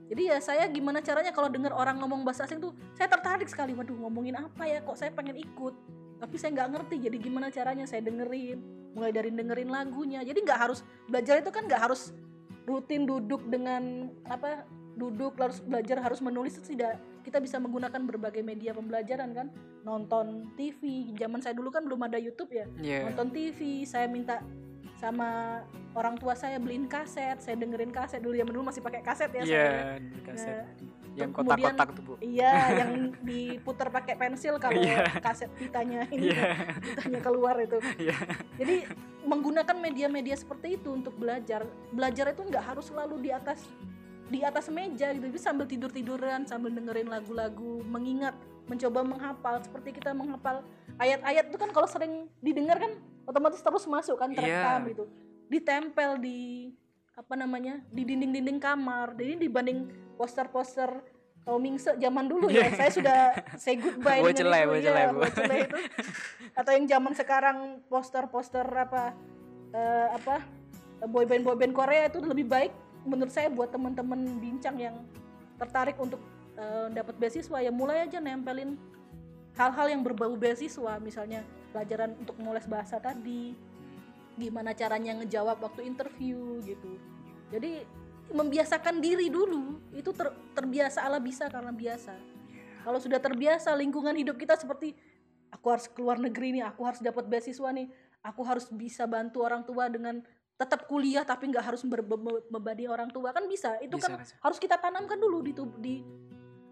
[0.07, 3.75] Jadi ya saya gimana caranya kalau dengar orang ngomong bahasa asing tuh saya tertarik sekali.
[3.75, 4.79] Waduh ngomongin apa ya?
[4.79, 5.75] Kok saya pengen ikut?
[6.18, 6.95] Tapi saya nggak ngerti.
[7.09, 7.86] Jadi gimana caranya?
[7.86, 8.57] Saya dengerin,
[8.93, 10.22] mulai dari dengerin lagunya.
[10.22, 12.13] Jadi nggak harus belajar itu kan nggak harus
[12.65, 14.65] rutin duduk dengan apa?
[14.97, 16.97] Duduk harus belajar harus menulis itu tidak.
[17.22, 19.47] Kita bisa menggunakan berbagai media pembelajaran kan.
[19.86, 21.13] Nonton TV.
[21.13, 23.07] Zaman saya dulu kan belum ada YouTube ya Iya.
[23.07, 24.41] nonton TV saya minta
[24.97, 25.61] sama
[25.93, 29.43] orang tua saya beliin kaset saya dengerin kaset dulu ya dulu masih pakai kaset ya
[29.45, 30.57] Iya, saya di kaset.
[30.57, 30.65] Nah,
[31.18, 32.13] yang kotak-kotak tuh bu.
[32.22, 35.18] iya yang diputar pakai pensil kalau Iya.
[35.20, 38.13] kaset pitanya ini Iya, pitanya keluar itu iya,
[38.55, 38.86] jadi
[39.24, 43.65] menggunakan media-media seperti itu untuk belajar belajar itu nggak harus selalu di atas
[44.28, 48.36] di atas meja gitu bisa sambil tidur tiduran sambil dengerin lagu-lagu mengingat
[48.68, 50.61] mencoba menghafal seperti kita menghafal
[50.95, 52.91] ayat-ayat itu kan kalau sering didengar kan
[53.24, 54.91] otomatis terus masuk kan terekam Iya.
[54.91, 55.03] gitu
[55.47, 56.72] ditempel di
[57.18, 59.18] apa namanya di dinding-dinding kamar.
[59.18, 61.01] Jadi dibanding poster-poster
[61.47, 62.76] Tau Mingse zaman dulu ya, Iya.
[62.76, 63.20] saya sudah
[63.63, 65.78] say goodbye dengan itu, bocele, ya, bocele itu.
[66.51, 67.57] Atau yang zaman sekarang
[67.88, 69.15] poster-poster apa
[69.72, 70.43] eh, apa
[71.07, 72.76] boyband boyband Korea itu lebih baik
[73.07, 75.07] menurut saya buat teman-teman bincang yang
[75.55, 76.20] tertarik untuk
[76.59, 77.57] eh, dapat beasiswa.
[77.63, 78.76] Ya mulai aja nempelin
[79.55, 80.99] hal-hal yang berbau beasiswa.
[80.99, 83.55] Misalnya pelajaran untuk memoles bahasa tadi
[84.38, 87.01] gimana caranya ngejawab waktu interview gitu.
[87.49, 87.83] Jadi
[88.31, 92.13] membiasakan diri dulu itu ter- terbiasa ala bisa karena biasa.
[92.85, 94.95] Kalau sudah terbiasa lingkungan hidup kita seperti
[95.51, 97.88] aku harus keluar negeri nih aku harus dapat beasiswa nih
[98.23, 100.19] aku harus bisa bantu orang tua dengan
[100.57, 103.31] tetap kuliah tapi nggak harus membebani orang tua.
[103.33, 104.35] Kan bisa itu Bisa, kan bisa.
[104.43, 105.95] harus kita tanamkan dulu di di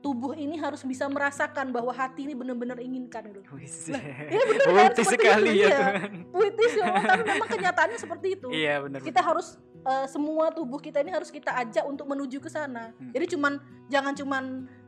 [0.06, 3.90] tubuh ini harus bisa merasakan bahwa hati ini benar-benar inginkan gitu Wis.
[4.30, 5.78] iya bener kan seperti sekali itu, ya iya.
[5.82, 6.12] Tuhan.
[6.30, 9.00] puitis ya tapi memang kenyataannya seperti itu Iya benar.
[9.02, 13.10] kita harus eh, semua tubuh kita ini harus kita ajak untuk menuju ke sana Hmm.
[13.10, 14.44] jadi cuman jangan cuman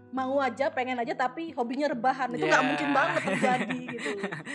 [0.08, 2.68] mau aja pengen aja tapi hobinya rebahan itu nggak Ya.
[2.68, 4.10] mungkin banget terjadi gitu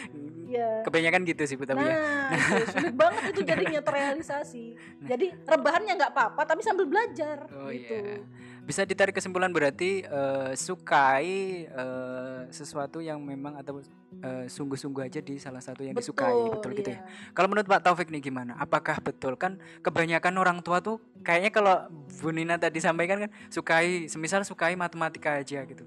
[0.54, 1.96] ya Kebanyakan gitu sih Bu tapi ya.
[1.96, 4.64] nah itu sulit banget itu jadinya terrealisasi
[5.02, 8.22] jadi rebahannya nggak apa-apa tapi sambil belajar Oh gitu iya.
[8.62, 13.82] Bisa ditarik kesimpulan berarti eh, sukai eh, sesuatu yang memang atau
[14.22, 17.02] eh, sungguh-sungguh aja di salah satu yang disukai, betul gitu ya.
[17.02, 17.32] iya.
[17.34, 18.54] Kalau menurut Pak Taufik nih gimana?
[18.56, 21.74] Apakah betul kan kebanyakan orang tua tuh kayaknya kalau
[22.22, 25.82] Bu Nina tadi sampaikan kan sukai, semisal sukai matematika aja gitu.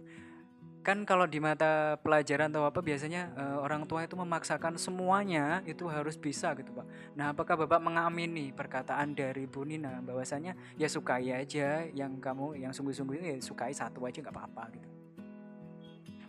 [0.86, 5.89] Kan kalau di mata pelajaran atau apa biasanya eh, orang tua itu memaksakan semuanya itu
[5.89, 6.86] harus bisa gitu Pak.
[7.17, 12.69] Nah apakah Bapak mengamini perkataan dari Bu Nina bahwasanya ya sukai aja yang kamu yang
[12.69, 14.89] sungguh-sungguh ini ya sukai satu aja nggak apa-apa gitu.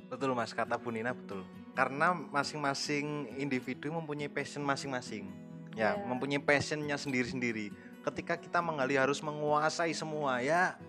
[0.08, 1.44] Betul Mas, kata Bu Nina betul.
[1.76, 5.28] Karena masing-masing individu mempunyai passion masing-masing.
[5.76, 6.08] Ya, Iya.
[6.08, 7.68] mempunyai passionnya sendiri-sendiri.
[8.00, 10.80] Ketika kita menggali harus menguasai semua, ya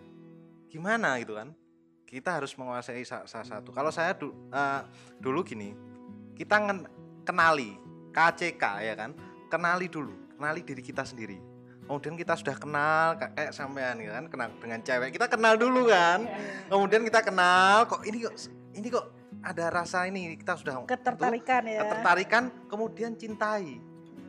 [0.72, 1.52] gimana gitu kan?
[2.08, 3.70] Kita harus menguasai sa- salah satu.
[3.70, 4.82] Kalau saya du- eh,
[5.20, 5.76] dulu gini,
[6.34, 6.88] kita ngen-
[7.22, 7.76] kenali
[8.10, 9.12] KCK ya kan?
[9.48, 11.36] Kenali dulu, kenali diri kita sendiri.
[11.84, 15.12] Kemudian kita sudah kenal ka- kayak sampean ya kan, kenal dengan cewek.
[15.12, 16.24] Kita kenal dulu kan?
[16.68, 18.36] kemudian kita kenal kok ini kok
[18.74, 19.06] ini kok
[19.40, 23.80] ada rasa ini kita sudah ketertarikan ya ketertarikan kemudian cintai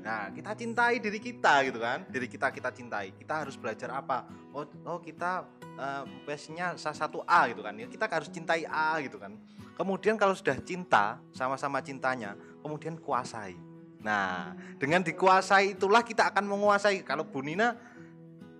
[0.08, 2.08] nah kita cintai diri kita gitu kan.
[2.08, 3.12] Diri kita kita cintai.
[3.12, 4.24] Kita harus belajar apa?
[4.56, 5.44] Oh oh kita
[5.76, 7.76] eh, passionnya salah satu A gitu kan.
[7.76, 9.36] Ya kita harus cintai A gitu kan.
[9.76, 12.32] Kemudian kalau sudah cinta sama-sama cintanya
[12.64, 13.52] kemudian kuasai.
[14.00, 17.04] Nah dengan dikuasai itulah kita akan menguasai.
[17.04, 17.76] Kalau Bu Nina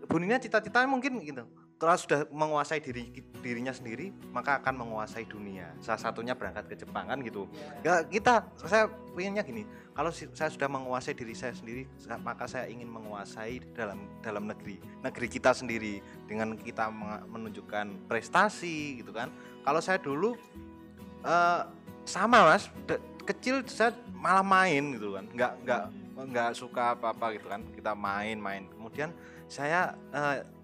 [0.05, 3.07] Bu Nina cita-citanya mungkin gitu kalau sudah menguasai diri
[3.39, 5.71] dirinya sendiri maka akan menguasai dunia.
[5.79, 7.47] Salah satunya berangkat ke Jepang kan gitu.
[7.87, 9.63] Ya kita saya pengennya gini
[9.95, 11.87] kalau saya sudah menguasai diri saya sendiri
[12.27, 16.91] maka saya ingin menguasai dalam dalam negeri negeri kita sendiri dengan kita
[17.31, 19.31] menunjukkan prestasi gitu kan.
[19.63, 20.35] Kalau saya dulu
[21.23, 21.63] eh,
[22.03, 22.67] sama mas
[23.23, 25.31] kecil saya malah main gitu kan.
[25.31, 25.83] Nggak nggak
[26.19, 27.63] nggak suka apa apa gitu kan.
[27.71, 28.67] Kita main-main.
[28.67, 29.15] Kemudian
[29.47, 30.58] saya eh,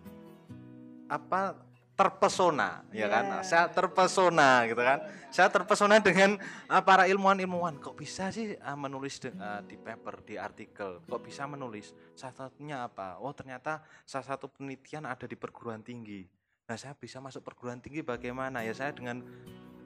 [1.15, 1.55] apa
[1.95, 3.39] terpesona ya kan?
[3.39, 3.41] Ya.
[3.47, 4.99] saya terpesona gitu kan?
[5.31, 7.79] Saya terpesona dengan ah, para ilmuwan-ilmuwan.
[7.79, 10.99] Kok bisa sih ah, menulis de- ah, di paper di artikel?
[11.07, 11.95] Kok bisa menulis?
[12.19, 13.23] Salah satunya apa?
[13.23, 16.27] Oh ternyata salah satu penelitian ada di perguruan tinggi.
[16.67, 18.67] Nah saya bisa masuk perguruan tinggi bagaimana?
[18.67, 19.23] Ya saya dengan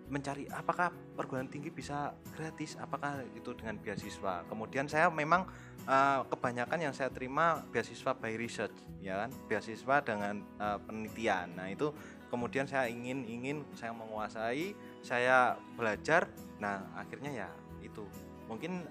[0.09, 4.45] mencari apakah perguruan tinggi bisa gratis apakah itu dengan beasiswa.
[4.49, 5.45] Kemudian saya memang
[5.85, 9.31] eh, kebanyakan yang saya terima beasiswa by research ya kan?
[9.47, 11.57] Beasiswa dengan eh, penelitian.
[11.57, 11.93] Nah itu
[12.33, 14.73] kemudian saya ingin ingin saya menguasai
[15.05, 16.29] saya belajar.
[16.61, 17.49] Nah akhirnya ya
[17.85, 18.05] itu.
[18.49, 18.89] Mungkin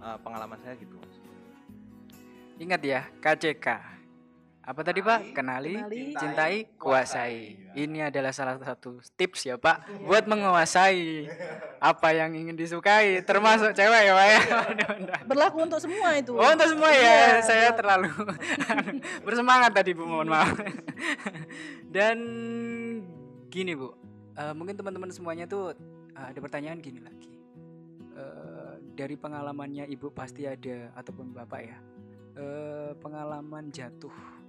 [0.00, 0.96] eh, pengalaman saya gitu.
[2.62, 3.94] Ingat ya KCK.
[4.64, 5.36] Apa tadi Pak?
[5.36, 7.60] Kenali, Kenali, cintai, kuasai.
[7.60, 7.76] kuasai.
[7.84, 11.28] Ini adalah salah satu tips ya Pak buat menguasai
[11.84, 14.40] apa yang ingin disukai, termasuk cewek ya Pak ya.
[14.72, 15.24] Mudah-mudahan.
[15.28, 18.08] berlaku untuk semua itu Oh untuk semua ya, Iya, saya terlalu
[19.28, 20.56] bersemangat tadi Bu, mohon maaf.
[21.92, 22.16] Dan
[23.52, 23.92] gini Bu,
[24.32, 25.76] eh, mungkin teman-teman semuanya tuh
[26.16, 27.36] eh, ada pertanyaan gini lagi.
[28.16, 31.76] Eh, dari pengalamannya Ibu pasti ada ataupun Bapak ya,
[32.40, 34.43] eh, pengalaman jatuh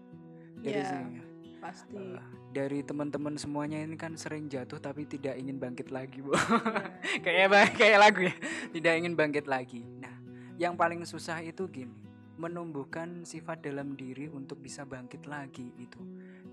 [0.66, 0.89] dari Iya.
[0.91, 1.20] sini.
[1.55, 1.97] pasti.
[1.97, 2.22] Eh,
[2.53, 6.30] dari teman-teman semuanya ini kan sering jatuh tapi tidak ingin bangkit lagi Bu.
[7.26, 8.36] kayak ba- kayak lagu ya?
[8.70, 9.82] Tidak ingin bangkit lagi.
[9.97, 10.13] Nah
[10.55, 11.97] yang paling susah itu gini
[12.38, 15.97] menumbuhkan sifat dalam diri untuk bisa bangkit lagi itu.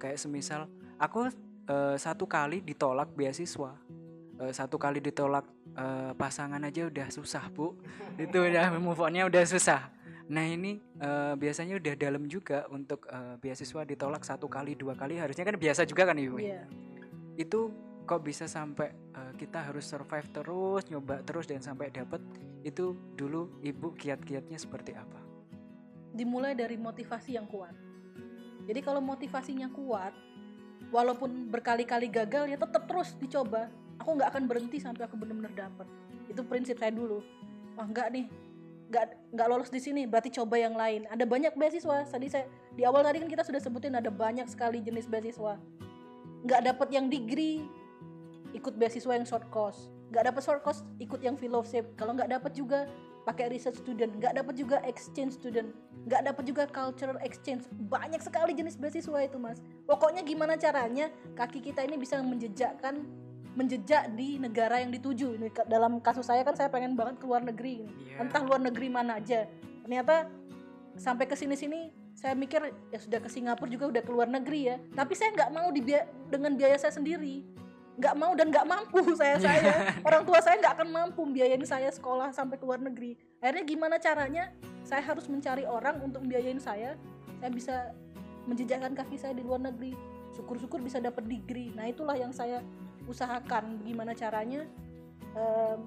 [0.00, 0.64] Kayak semisal
[0.96, 1.28] aku
[1.68, 3.76] eh, satu kali ditolak beasiswa.
[4.40, 5.44] Eh, satu kali ditolak
[5.76, 7.76] eh, pasangan aja udah susah bu.
[8.16, 9.91] Itu udah move onnya udah susah
[10.30, 15.18] nah ini eh, biasanya udah dalam juga untuk eh, beasiswa ditolak satu kali dua kali
[15.18, 16.66] harusnya kan biasa juga kan ibu Iya.
[17.38, 22.18] itu kok bisa sampai uh, kita harus survive terus nyoba terus dan sampai dapat
[22.66, 25.22] itu dulu ibu kiat-kiatnya seperti apa
[26.12, 27.72] dimulai dari motivasi yang kuat.
[28.68, 30.12] Jadi kalau motivasinya kuat,
[30.92, 33.72] walaupun berkali-kali gagal ya tetap terus dicoba.
[34.00, 35.86] Aku nggak akan berhenti sampai aku benar-benar dapat.
[36.28, 37.24] Itu prinsip saya dulu.
[37.74, 38.24] Wah nggak nih,
[38.92, 41.08] nggak nggak lolos di sini, berarti coba yang lain.
[41.08, 42.04] Ada banyak beasiswa.
[42.04, 42.44] Tadi saya
[42.76, 45.56] di awal tadi kan kita sudah sebutin ada banyak sekali jenis beasiswa.
[46.44, 47.64] Nggak dapat yang degree,
[48.52, 52.52] ikut beasiswa yang short course nggak dapat short course ikut yang fellowship kalau nggak dapat
[52.52, 52.84] juga
[53.24, 55.72] pakai research student nggak dapat juga exchange student
[56.04, 61.64] nggak dapat juga cultural exchange banyak sekali jenis beasiswa itu mas pokoknya gimana caranya kaki
[61.64, 63.08] kita ini bisa menjejakkan
[63.52, 65.36] menjejak di negara yang dituju.
[65.68, 67.84] Dalam kasus saya kan saya pengen banget ke luar negeri.
[67.84, 68.24] Iya.
[68.24, 69.44] entah luar negeri mana aja.
[69.84, 70.28] Ternyata
[70.96, 71.80] sampai ke sini sini
[72.12, 72.60] saya mikir
[72.92, 74.76] ya sudah ke Singapura juga udah ke luar negeri ya.
[74.96, 77.44] Tapi saya nggak mau dibia- dengan biaya saya sendiri.
[78.00, 80.00] Nggak mau dan nggak mampu saya saya.
[80.00, 83.20] Orang tua saya nggak akan mampu biayain saya sekolah sampai ke luar negeri.
[83.44, 84.48] Akhirnya gimana caranya?
[84.82, 86.96] Saya harus mencari orang untuk biayain saya.
[87.40, 87.76] Saya bisa
[88.48, 89.92] menjejakkan kaki saya di luar negeri.
[90.32, 91.68] Syukur-syukur bisa dapat degree.
[91.76, 92.64] Nah itulah yang saya
[93.06, 94.66] usahakan gimana caranya
[95.34, 95.80] em,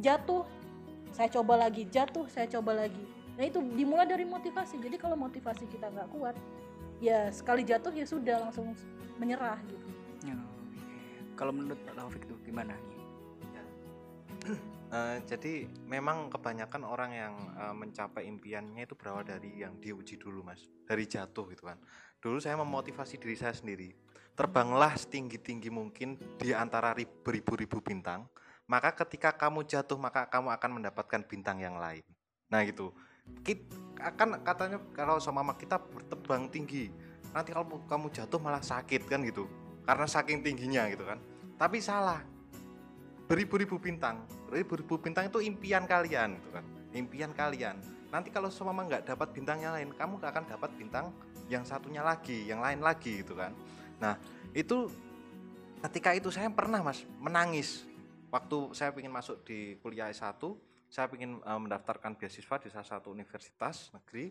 [0.00, 0.46] jatuh
[1.12, 3.04] saya coba lagi jatuh saya coba lagi.
[3.36, 4.80] Nah itu dimulai dari motivasi.
[4.80, 6.36] Jadi kalau motivasi kita nggak kuat
[7.04, 8.72] ya sekali jatuh ya sudah langsung
[9.20, 9.86] menyerah gitu.
[10.24, 10.36] Ya.
[11.36, 13.00] Kalau menurut Pak Taufik tuh gimana nih?
[14.92, 20.44] Eh, jadi memang kebanyakan orang yang eh, mencapai impiannya itu berawal dari yang diuji dulu
[20.44, 20.68] mas.
[20.84, 21.80] Dari jatuh gitu kan.
[22.20, 23.88] Dulu saya memotivasi diri saya sendiri
[24.32, 28.24] terbanglah setinggi tinggi mungkin di antara rib- beribu-ribu bintang
[28.64, 32.00] maka ketika kamu jatuh maka kamu akan mendapatkan bintang yang lain.
[32.48, 32.94] Nah gitu.
[33.44, 33.68] Kit,
[34.00, 36.88] akan katanya kalau sama mama kita bertebang tinggi
[37.36, 39.44] nanti kalau kamu jatuh malah sakit kan gitu.
[39.84, 41.20] Karena saking tingginya gitu kan.
[41.60, 42.24] Tapi salah.
[43.28, 46.64] Beribu-ribu bintang beribu-ribu bintang itu impian kalian gitu kan.
[46.96, 47.76] Impian kalian.
[48.08, 51.12] Nanti kalau semama nggak dapat bintang yang lain kamu akan dapat bintang
[51.52, 53.52] yang satunya lagi yang lain lagi gitu kan
[54.02, 54.18] nah
[54.50, 54.90] itu
[55.86, 57.86] ketika itu saya pernah mas menangis.
[58.32, 60.40] Waktu saya ingin masuk di kuliah S1
[60.92, 64.28] saya ingin eh, mendaftarkan beasiswa di salah satu universitas negeri.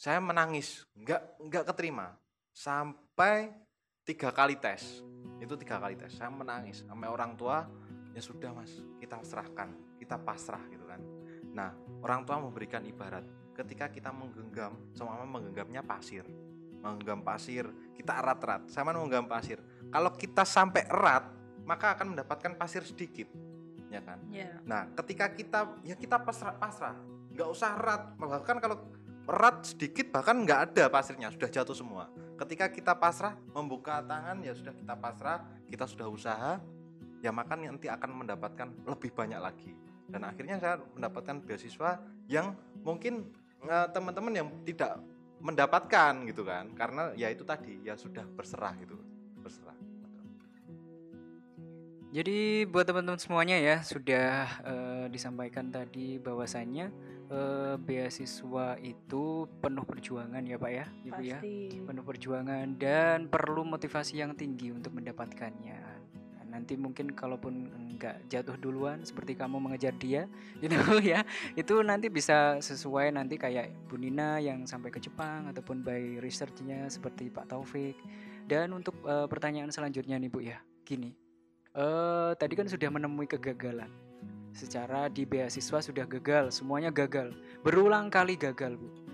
[0.00, 2.16] Saya menangis nggak nggak keterima.
[2.56, 3.52] Sampai
[4.08, 5.04] tiga kali tes.
[5.36, 6.16] Itu tiga kali tes.
[6.16, 7.68] Saya menangis sampai orang tua
[8.16, 11.04] ya sudah mas kita serahkan kita pasrah gitu kan.
[11.52, 13.28] Nah orang tua memberikan ibarat.
[13.52, 16.24] Ketika kita menggenggam sama menggenggamnya pasir
[16.80, 18.68] menggenggam pasir kita erat-erat.
[18.72, 19.60] Sama menggenggam pasir.
[19.92, 21.28] Kalau kita sampai erat
[21.64, 23.30] maka akan mendapatkan pasir sedikit
[23.90, 24.18] ya kan?
[24.30, 24.54] Ya.
[24.62, 26.96] Nah, ketika kita ya kita pasrah pasrah,
[27.34, 28.02] nggak usah erat.
[28.16, 28.76] Bahkan kalau
[29.26, 32.08] erat sedikit bahkan nggak ada pasirnya, sudah jatuh semua.
[32.38, 36.52] Ketika kita pasrah, membuka tangan ya sudah kita pasrah, kita sudah usaha,
[37.20, 39.74] ya maka nanti akan mendapatkan lebih banyak lagi.
[40.10, 43.28] Dan akhirnya saya mendapatkan beasiswa yang mungkin
[43.66, 44.98] eh, teman-teman yang tidak
[45.40, 48.96] mendapatkan gitu kan, karena ya itu tadi ya sudah berserah gitu,
[49.40, 49.76] berserah.
[52.10, 56.90] Jadi buat teman-teman semuanya ya sudah eh, disampaikan tadi bahwasannya
[57.30, 61.38] eh, beasiswa itu penuh perjuangan ya Pak ya, Ibu ya.
[61.86, 65.99] Penuh perjuangan dan perlu motivasi yang tinggi untuk mendapatkannya.
[66.50, 70.26] Nanti mungkin kalaupun nggak jatuh duluan seperti kamu mengejar dia,
[70.62, 71.22] gitu ya,
[71.54, 76.90] itu nanti bisa sesuai nanti kayak Bu Nina yang sampai ke Jepang ataupun by researchnya
[76.90, 77.96] seperti Pak Taufik.
[78.50, 81.14] Dan untuk eh, pertanyaan selanjutnya nih Bu ya, gini,
[81.78, 83.90] eh tadi kan sudah menemui kegagalan.
[84.50, 87.30] Secara di beasiswa sudah gagal, semuanya gagal,
[87.62, 89.10] berulang kali gagal Bu.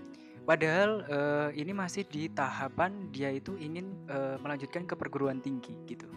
[0.47, 6.07] Padahal eh, ini masih di tahapan dia itu ingin eh, melanjutkan ke perguruan tinggi gitu.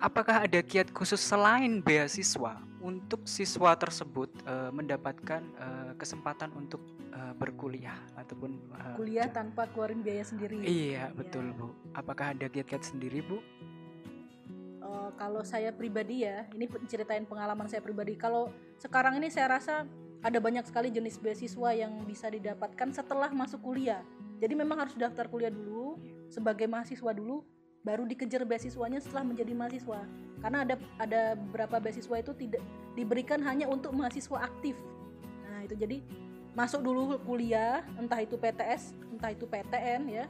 [0.00, 6.80] Apakah ada kiat khusus selain beasiswa untuk siswa tersebut eh, mendapatkan eh, kesempatan untuk
[7.12, 11.76] eh, berkuliah ataupun eh, kuliah tanpa keluarin biaya sendiri Iya betul bu.
[11.92, 13.44] Apakah ada kiat-kiat sendiri bu?
[14.80, 18.16] Eh, kalau saya pribadi ya, ini ceritain pengalaman saya pribadi.
[18.16, 18.48] Kalau
[18.80, 19.84] sekarang ini saya rasa
[20.20, 24.00] ada banyak sekali jenis beasiswa yang bisa didapatkan setelah masuk kuliah.
[24.40, 26.00] Jadi memang harus daftar kuliah dulu
[26.32, 27.44] sebagai mahasiswa dulu,
[27.80, 30.00] baru dikejar beasiswanya setelah menjadi mahasiswa.
[30.40, 32.62] Karena ada ada beberapa beasiswa itu tidak
[32.96, 34.76] diberikan hanya untuk mahasiswa aktif.
[35.48, 36.04] Nah itu jadi
[36.52, 40.24] masuk dulu kuliah, entah itu PTS, entah itu PTN ya.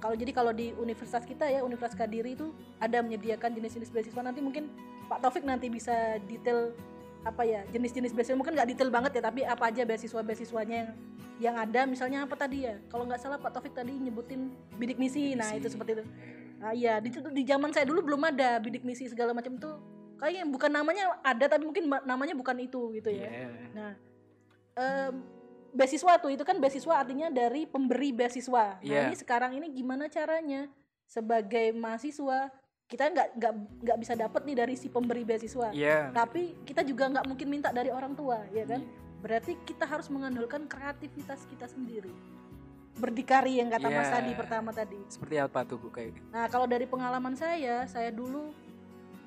[0.00, 4.40] Kalau jadi kalau di universitas kita ya Universitas Kadiri itu ada menyediakan jenis-jenis beasiswa nanti
[4.40, 4.72] mungkin
[5.12, 6.72] Pak Taufik nanti bisa detail
[7.20, 10.90] apa ya jenis-jenis beasiswa mungkin nggak detail banget ya tapi apa aja beasiswa beasiswanya yang
[11.40, 14.48] yang ada misalnya apa tadi ya kalau nggak salah Pak Taufik tadi nyebutin
[14.80, 15.76] bidik misi nah itu Misi.
[15.76, 16.04] seperti itu
[16.60, 19.70] nah iya di, di zaman saya dulu belum ada bidik misi segala macam itu
[20.16, 23.48] kayaknya bukan namanya ada tapi mungkin ma- namanya bukan itu gitu ya Iya.
[23.72, 23.92] Nah,
[24.76, 25.14] em,
[25.70, 28.76] beasiswa tuh itu kan beasiswa artinya dari pemberi beasiswa.
[28.76, 29.08] Nah Iya.
[29.08, 30.68] ini sekarang ini gimana caranya
[31.06, 32.52] sebagai mahasiswa
[32.84, 35.70] kita nggak nggak nggak bisa dapat nih dari si pemberi beasiswa.
[35.70, 36.10] Iya.
[36.10, 38.82] Tapi kita juga nggak mungkin minta dari orang tua, ya kan?
[39.22, 42.10] Berarti kita harus mengandalkan kreativitas kita sendiri.
[42.98, 44.14] Berdikari yang kata Mas Iya.
[44.18, 44.98] tadi pertama tadi.
[45.06, 46.18] Seperti apa tuh bu kayak?
[46.32, 48.50] Nah, kalau dari pengalaman saya, saya dulu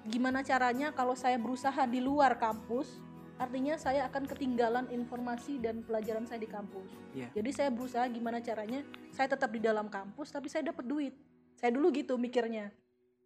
[0.04, 3.00] gimana caranya kalau saya berusaha di luar kampus
[3.40, 7.32] artinya saya akan ketinggalan informasi dan pelajaran saya di kampus Iya.
[7.34, 11.14] jadi saya berusaha gimana caranya saya tetap di dalam kampus tapi saya dapat duit
[11.58, 12.70] saya dulu gitu mikirnya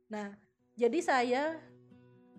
[0.08, 0.32] nah
[0.78, 1.44] jadi saya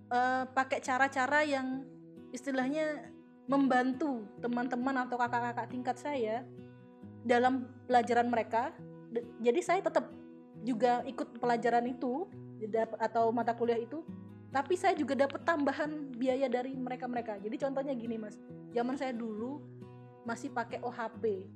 [0.09, 1.85] eh, pakai cara-cara yang
[2.31, 3.11] istilahnya
[3.51, 6.37] membantu teman-teman atau kakak-kakak tingkat saya
[7.27, 8.75] dalam pelajaran mereka
[9.41, 10.11] jadi saya tetap
[10.63, 12.27] juga ikut pelajaran itu
[12.99, 14.03] atau mata kuliah itu
[14.49, 18.35] tapi saya juga dapat tambahan biaya dari mereka-mereka jadi contohnya gini mas
[18.75, 19.63] zaman saya dulu
[20.27, 21.47] masih pakai OHP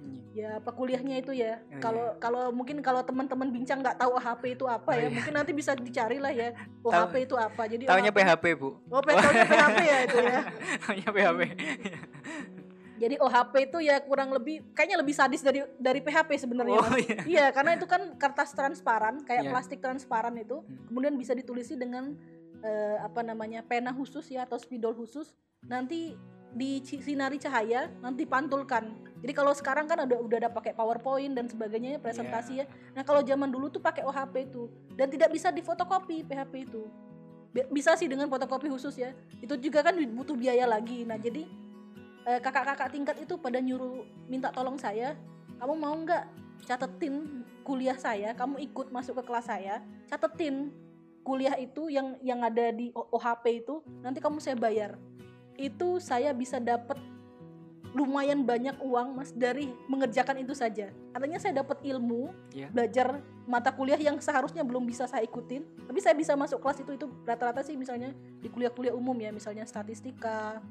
[0.00, 0.56] Iya.
[0.56, 2.20] ya apa kuliahnya itu ya Oh, kalau iya.
[2.22, 5.12] kalau mungkin kalau teman-teman bincang nggak tahu OHP itu apa Oh, ya iya.
[5.12, 6.56] mungkin nanti bisa dicari lah ya
[6.88, 8.68] OHP itu apa jadi Taunya OHP PHP, Bu.
[8.88, 10.40] oh taunya PHP ya itu ya
[10.88, 11.40] Taunya PHP.
[13.00, 17.16] jadi OHP itu ya kurang lebih kayaknya lebih sadis dari dari PHP sebenarnya Oh, iya.
[17.24, 19.50] iya karena itu kan kertas transparan kayak Iya.
[19.50, 20.86] plastik transparan itu Hmm.
[20.86, 22.12] kemudian bisa ditulisi dengan
[22.60, 25.32] eh, apa namanya pena khusus ya atau spidol khusus
[25.64, 26.12] nanti
[26.52, 31.96] disinari cahaya nanti pantulkan jadi kalau sekarang kan ada udah ada pakai powerpoint dan sebagainya
[31.96, 32.66] ya, presentasi Iya.
[32.66, 36.84] ya nah kalau zaman dulu tuh pakai OHP itu dan tidak bisa difotokopi PHP itu
[37.50, 41.48] Bi- bisa sih dengan fotokopi khusus ya itu juga kan butuh biaya lagi nah jadi
[42.24, 45.16] kakak-kakak tingkat itu pada nyuruh minta tolong saya
[45.60, 46.24] kamu mau nggak
[46.64, 48.32] catetin kuliah saya?
[48.32, 50.72] Kamu ikut masuk ke kelas saya catetin
[51.20, 54.96] kuliah itu yang yang ada di OHP itu nanti kamu saya bayar.
[55.60, 56.96] Itu saya bisa dapat
[57.90, 60.94] lumayan banyak uang mas dari mengerjakan itu saja.
[61.12, 62.70] Artinya saya dapat ilmu Iya.
[62.70, 66.94] belajar mata kuliah yang seharusnya belum bisa saya ikutin tapi saya bisa masuk kelas itu
[66.94, 70.62] itu rata-rata sih misalnya di kuliah-kuliah umum ya misalnya statistika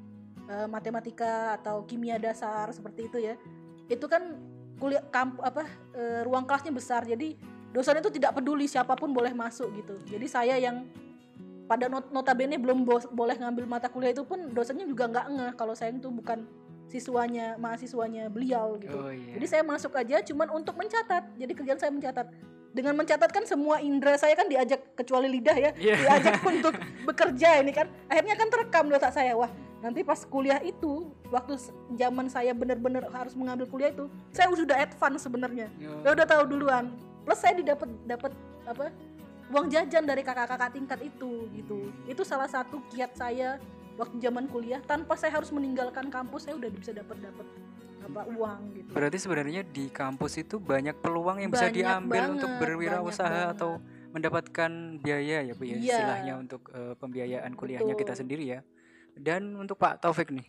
[0.50, 3.38] eh, matematika atau kimia dasar seperti itu ya.
[3.86, 4.36] Itu kan
[4.82, 7.38] kuliah kamp apa eh, ruang kelasnya besar jadi
[7.70, 9.96] dosen itu tidak peduli siapa pun boleh masuk gitu.
[10.10, 10.90] Jadi saya yang
[11.70, 15.52] pada not notabene belum bos- boleh ngambil mata kuliah itu pun dosennya juga nggak ngeh
[15.54, 16.50] kalau saya itu bukan
[16.90, 18.98] siswanya mahasiswanya beliau gitu.
[18.98, 19.38] Oh iya.
[19.38, 21.38] jadi saya masuk aja cuman untuk mencatat.
[21.38, 22.26] Jadi kerjaan saya mencatat
[22.70, 25.96] dengan mencatat kan semua indera saya kan diajak kecuali lidah ya Iya.
[25.98, 27.90] diajak untuk bekerja ini kan.
[28.06, 29.50] Akhirnya kan terekam di otak saya wah
[29.80, 31.56] nanti pas kuliah itu waktu
[31.96, 35.72] zaman saya benar-benar harus mengambil kuliah itu saya sudah advance sebenarnya.
[35.88, 36.04] Oh.
[36.04, 36.86] saya udah tahu duluan.
[37.26, 38.32] Plus saya didapat dapat
[38.68, 38.94] apa
[39.50, 41.90] uang jajan dari kakak-kakak tingkat itu gitu.
[42.06, 43.58] Itu salah satu kiat saya
[43.98, 44.78] waktu zaman kuliah.
[44.86, 47.46] Tanpa saya harus meninggalkan kampus saya udah bisa dapat dapat
[48.10, 52.50] apa uang gitu Berarti sebenarnya di kampus itu banyak peluang yang bisa Banyak diambil untuk
[52.50, 53.72] banget, berwirausaha banyak atau
[54.10, 55.82] mendapatkan biaya ya Bu ya Iya.
[55.86, 58.22] istilahnya untuk eh, pembiayaan kuliahnya kita Betul.
[58.26, 58.60] sendiri ya.
[59.14, 60.48] Dan untuk Pak Taufik nih.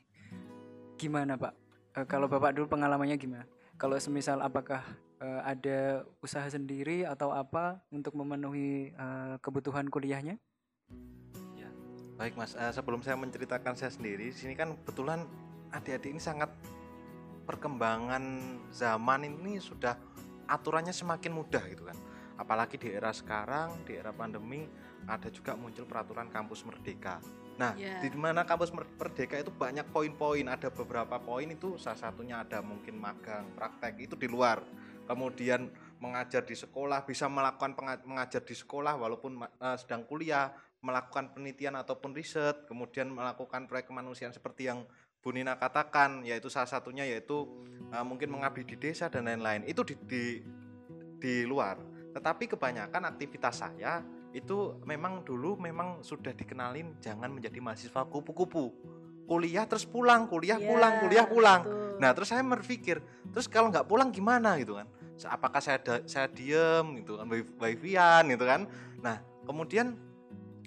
[0.97, 1.53] Gimana Pak?
[2.01, 3.45] Eh, kalau Bapak dulu pengalamannya gimana?
[3.77, 4.81] Kalau semisal apakah
[5.21, 10.41] eh, ada usaha sendiri atau apa untuk memenuhi eh, kebutuhan kuliahnya?
[12.17, 15.25] Baik Mas, Eh, sebelum saya menceritakan saya sendiri, di sini kan kebetulan
[15.73, 16.53] adik-adik ini sangat
[17.51, 18.23] perkembangan
[18.71, 19.99] zaman ini sudah
[20.47, 21.99] aturannya semakin mudah gitu kan.
[22.39, 24.71] Apalagi di era sekarang, di era pandemi
[25.11, 27.19] ada juga muncul peraturan kampus merdeka.
[27.61, 28.01] Nah, Ya.
[28.01, 32.65] di mana kampus Mer- merdeka itu banyak poin-poin, ada beberapa poin itu salah satunya ada
[32.65, 34.65] mungkin magang, praktek itu di luar.
[35.05, 35.69] Kemudian
[36.01, 37.77] mengajar di sekolah, bisa melakukan
[38.09, 40.49] mengajar di sekolah walaupun eh, sedang kuliah,
[40.81, 44.89] melakukan penelitian ataupun riset, kemudian melakukan proyek kemanusiaan seperti yang
[45.21, 47.45] Bu Nina katakan, yaitu salah satunya yaitu
[47.93, 49.69] uh, mungkin mengabdi di desa dan lain-lain.
[49.69, 50.23] Itu di, di
[51.21, 51.77] di luar.
[52.17, 54.01] Tetapi kebanyakan aktivitas saya
[54.33, 58.73] itu memang dulu memang sudah dikenalin jangan menjadi mahasiswa kupu-kupu.
[59.29, 61.61] Kuliah terus pulang, kuliah Iya, pulang, kuliah pulang.
[61.63, 61.99] betul.
[62.03, 62.99] Nah, terus saya berpikir,
[63.31, 64.89] terus kalau nggak pulang gimana gitu kan?
[65.29, 68.65] Apakah saya da- saya diem gitu kan, wi- wifian gitu kan?
[69.05, 69.95] Nah, kemudian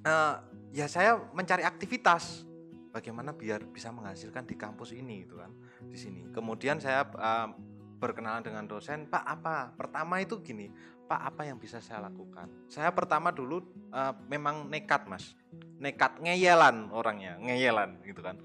[0.06, 0.36] eh,
[0.72, 2.46] ya saya mencari aktivitas
[2.94, 5.50] bagaimana biar bisa menghasilkan di kampus ini gitu kan,
[5.90, 6.30] di sini.
[6.30, 7.50] Kemudian saya eh,
[7.98, 9.74] berkenalan dengan dosen, Pak apa?
[9.74, 10.70] Pertama itu gini,
[11.10, 12.70] Pak apa yang bisa saya lakukan?
[12.70, 15.34] Saya pertama dulu eh, memang nekat mas,
[15.82, 18.38] nekat ngeyelan orangnya, ngeyelan gitu kan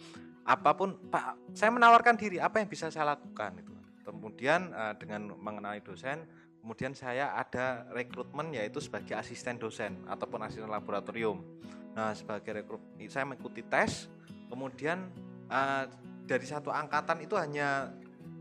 [0.49, 3.73] apa pun Pak saya menawarkan diri apa yang bisa saya lakukan itu
[4.09, 6.25] kemudian eh, dengan mengenali dosen
[6.65, 11.45] kemudian saya ada rekrutmen yaitu sebagai asisten dosen ataupun asisten laboratorium
[11.93, 12.81] nah sebagai rekrut
[13.13, 14.09] saya mengikuti tes
[14.49, 15.13] kemudian
[15.49, 15.85] eh,
[16.29, 17.93] dari satu angkatan itu hanya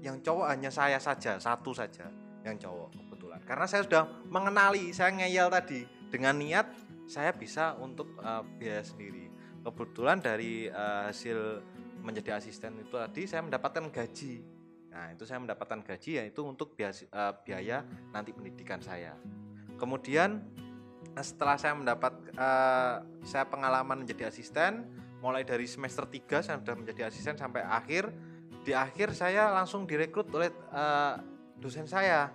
[0.04, 2.08] yang cowok hanya saya saja satu saja
[2.44, 6.68] yang cowok kebetulan karena saya sudah mengenali saya ngeyel tadi dengan niat
[7.08, 9.28] saya bisa untuk eh, biaya sendiri
[9.68, 11.60] kebetulan dari eh, hasil
[12.08, 14.40] menjadi asisten itu tadi saya mendapatkan gaji.
[14.96, 16.96] Nah, itu saya mendapatkan gaji yaitu untuk biaya,
[17.44, 17.84] biaya
[18.16, 19.14] nanti pendidikan saya.
[19.76, 20.42] Kemudian
[21.20, 22.96] setelah saya mendapat eh,
[23.28, 24.88] saya pengalaman menjadi asisten,
[25.22, 28.10] mulai dari semester 3 saya sudah menjadi asisten sampai akhir.
[28.62, 31.14] Di akhir saya langsung direkrut oleh eh,
[31.58, 32.30] dosen saya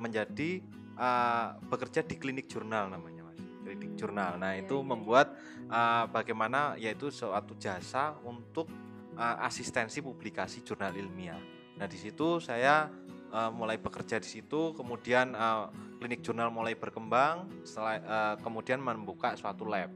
[0.00, 0.64] menjadi
[0.96, 3.38] eh, bekerja di klinik jurnal namanya Mas.
[3.62, 4.40] Klinik jurnal.
[4.40, 5.36] Nah, Iya, itu iya, membuat
[5.68, 8.66] eh, bagaimana yaitu suatu jasa untuk
[9.14, 11.38] eh, asistensi publikasi jurnal ilmiah.
[11.76, 12.88] Nah, di situ saya
[13.30, 15.64] eh, mulai bekerja di situ, kemudian eh,
[16.00, 19.92] klinik jurnal mulai berkembang, setelah eh, kemudian membuka suatu lab,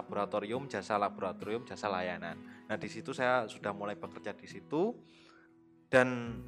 [0.00, 2.40] laboratorium, jasa laboratorium, jasa layanan.
[2.66, 4.96] Nah, di situ saya sudah mulai bekerja di situ
[5.92, 6.40] dan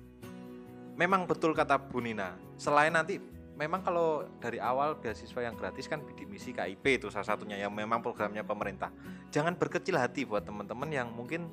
[0.96, 2.36] memang betul kata Bu Nina.
[2.56, 3.20] Selain nanti
[3.56, 7.72] memang kalau dari awal beasiswa yang gratis kan bidik misi KIP itu salah satunya yang
[7.72, 8.88] memang programnya pemerintah.
[9.28, 11.52] Jangan berkecil hati buat teman-teman yang mungkin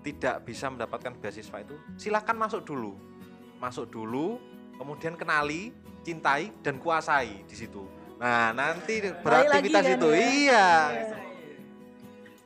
[0.00, 1.76] tidak bisa mendapatkan beasiswa itu.
[2.00, 2.96] Silakan masuk dulu.
[3.60, 4.40] Masuk dulu,
[4.80, 7.84] kemudian kenali, cintai dan kuasai di situ.
[8.20, 10.08] Nah, nanti beraktivitas kan itu.
[10.12, 10.20] ya.
[10.20, 10.68] Iya.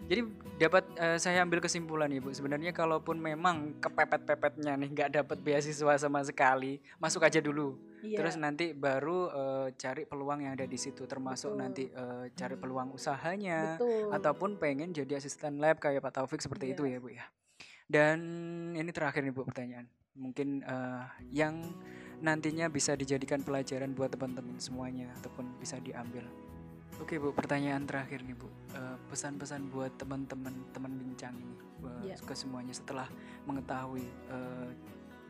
[0.04, 0.20] Jadi
[0.54, 6.22] dapat eh, saya ambil kesimpulan ibu sebenarnya kalaupun memang kepepet-pepetnya nih nggak dapat beasiswa sama
[6.22, 7.74] sekali masuk aja dulu
[8.04, 8.20] Iya.
[8.20, 11.60] terus nanti baru eh, cari peluang yang ada di situ termasuk Betul.
[11.64, 14.12] nanti eh, cari peluang usahanya betul.
[14.12, 16.74] ataupun pengen jadi asisten lab kayak Pak Taufik seperti Iya.
[16.76, 17.24] itu ya bu ya
[17.88, 18.18] dan
[18.76, 21.64] ini terakhir nih bu pertanyaan mungkin eh, yang
[22.20, 26.28] nantinya bisa dijadikan pelajaran buat teman-teman semuanya ataupun bisa diambil
[27.00, 27.28] oke bu.
[27.32, 28.48] Pertanyaan terakhir nih bu.
[28.74, 32.16] Eh, pesan-pesan buat teman-teman teman bincang ini eh, Iya.
[32.20, 33.08] ke semuanya setelah
[33.44, 34.70] mengetahui eh,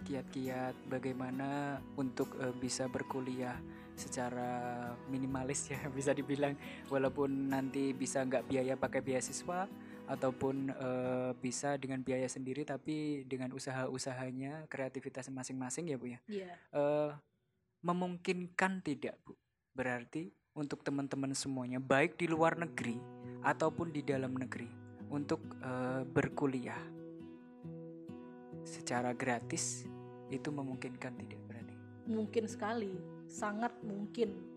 [0.04, 3.56] kiat-kiat bagaimana untuk eh, bisa berkuliah
[3.94, 6.54] secara minimalis ya bisa dibilang.
[6.90, 9.66] Walaupun nanti bisa nggak biaya pakai beasiswa
[10.04, 16.20] ataupun eh, bisa dengan biaya sendiri tapi dengan usaha-usahanya kreativitas masing-masing ya bu ya.
[16.28, 16.52] Iya.
[16.76, 17.10] eh,
[17.84, 19.36] memungkinkan tidak bu?
[19.74, 22.98] Berarti untuk teman-teman semuanya baik di luar negeri
[23.42, 24.70] ataupun di dalam negeri
[25.10, 26.80] untuk eh, berkuliah
[28.64, 29.84] secara gratis
[30.32, 31.74] itu memungkinkan tidak berarti?
[32.08, 32.94] Mungkin sekali
[33.28, 34.54] sangat mungkin.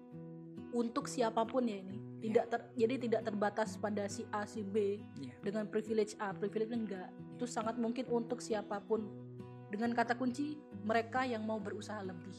[0.67, 1.95] Untuk siapa pun ya ini.
[2.17, 5.37] Tidak ter, jadi tidak terbatas pada si A si B Iya.
[5.45, 7.07] dengan privilege A privilege enggak.
[7.37, 9.07] Itu sangat mungkin untuk siapa pun.
[9.71, 12.35] Dengan kata kunci mereka yang mau berusaha lebih.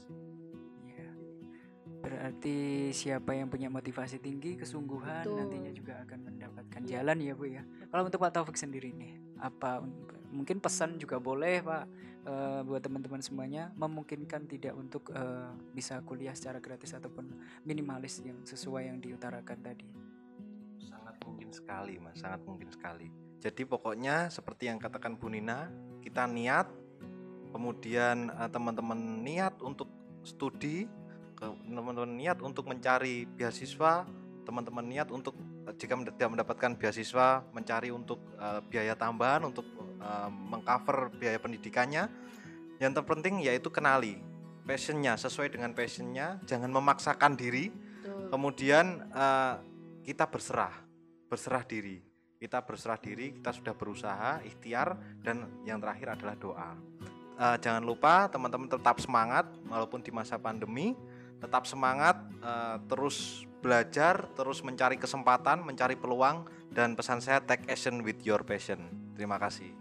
[2.19, 5.39] Berarti siapa yang punya motivasi tinggi, kesungguhan Betul.
[5.39, 6.91] nantinya juga akan mendapatkan Iya.
[6.99, 7.63] jalan ya bu ya.
[7.95, 9.87] Kalau untuk Pak Taufik sendiri nih, apa
[10.35, 11.85] mungkin pesan juga boleh Pak
[12.27, 18.43] eh, buat teman-teman semuanya memungkinkan tidak untuk eh, bisa kuliah secara gratis ataupun minimalis yang
[18.43, 19.87] sesuai yang diutarakan tadi.
[20.83, 22.19] Sangat mungkin sekali, Mas.
[22.19, 23.15] Sangat mungkin sekali.
[23.39, 25.71] Jadi pokoknya seperti yang katakan Bu Nina,
[26.03, 26.67] kita niat,
[27.55, 29.87] kemudian eh, teman-teman niat untuk
[30.27, 30.91] studi,
[31.39, 34.05] teman-teman niat untuk mencari beasiswa,
[34.43, 39.67] teman-teman niat untuk eh, jika tidak mendapatkan beasiswa, mencari untuk eh, biaya tambahan untuk
[40.03, 42.11] eh, mengcover biaya pendidikannya.
[42.79, 44.23] Yang terpenting yaitu kenali
[44.63, 47.73] passionnya sesuai dengan passionnya, jangan memaksakan diri,
[48.03, 48.31] Tuh.
[48.35, 49.55] kemudian eh,
[50.03, 50.73] kita berserah
[51.29, 52.01] berserah diri
[52.41, 56.71] kita berserah diri kita sudah berusaha ikhtiar dan yang terakhir adalah doa
[57.39, 60.99] Eh, jangan lupa teman-teman tetap semangat walaupun di masa pandemi
[61.39, 68.07] tetap semangat eh, terus belajar terus mencari kesempatan mencari peluang dan pesan saya take action
[68.07, 68.87] with your passion
[69.19, 69.75] terima kasih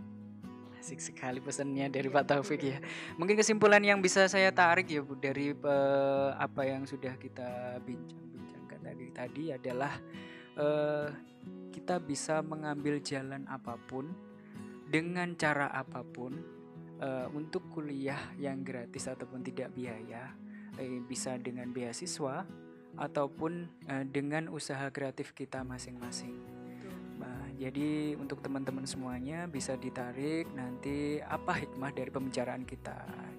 [0.88, 2.80] Asik sekali pesannya dari Pak Taufik ya.
[3.20, 8.80] Mungkin kesimpulan yang bisa saya tarik ya Bu dari eh, apa yang sudah kita bincang-bincangkan
[8.88, 9.94] tadi tadi adalah
[10.56, 11.12] eh,
[11.76, 14.16] kita bisa mengambil jalan apa pun
[14.88, 16.40] dengan cara apa pun
[17.04, 20.32] eh, untuk kuliah yang gratis ataupun tidak biaya
[20.78, 22.46] eh, bisa dengan beasiswa
[22.98, 26.38] ataupun eh, dengan usaha kreatif kita masing-masing.
[27.18, 32.98] Nah, jadi untuk teman-teman semuanya bisa ditarik nanti apa hikmah dari pembicaraan kita.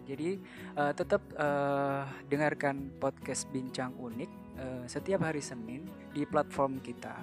[0.09, 0.41] Jadi
[0.75, 5.87] eh, tetap eh, dengarkan podcast Bincang Unik eh, setiap hari Senin
[6.17, 7.15] di platform kita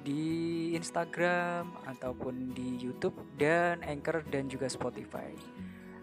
[0.00, 5.28] di Instagram ataupun di YouTube dan Anchor dan juga Spotify.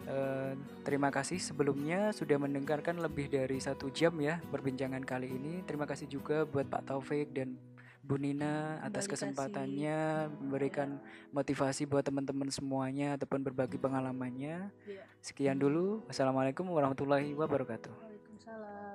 [0.08, 0.52] Eh,
[0.88, 5.60] terima kasih sebelumnya sudah mendengarkan lebih dari satu jam ya perbincangan kali ini.
[5.68, 7.60] Terima kasih juga buat Pak Taufik dan
[8.00, 10.96] Bu Nina atas kesempatannya memberikan
[11.28, 14.72] motivasi buat teman-teman semuanya ataupun berbagi pengalamannya.
[14.88, 15.04] Iya.
[15.20, 16.00] Sekian dulu.
[16.08, 17.92] Wassalamualaikum warahmatullahi wabarakatuh.
[17.92, 18.87] Waalaikumsalam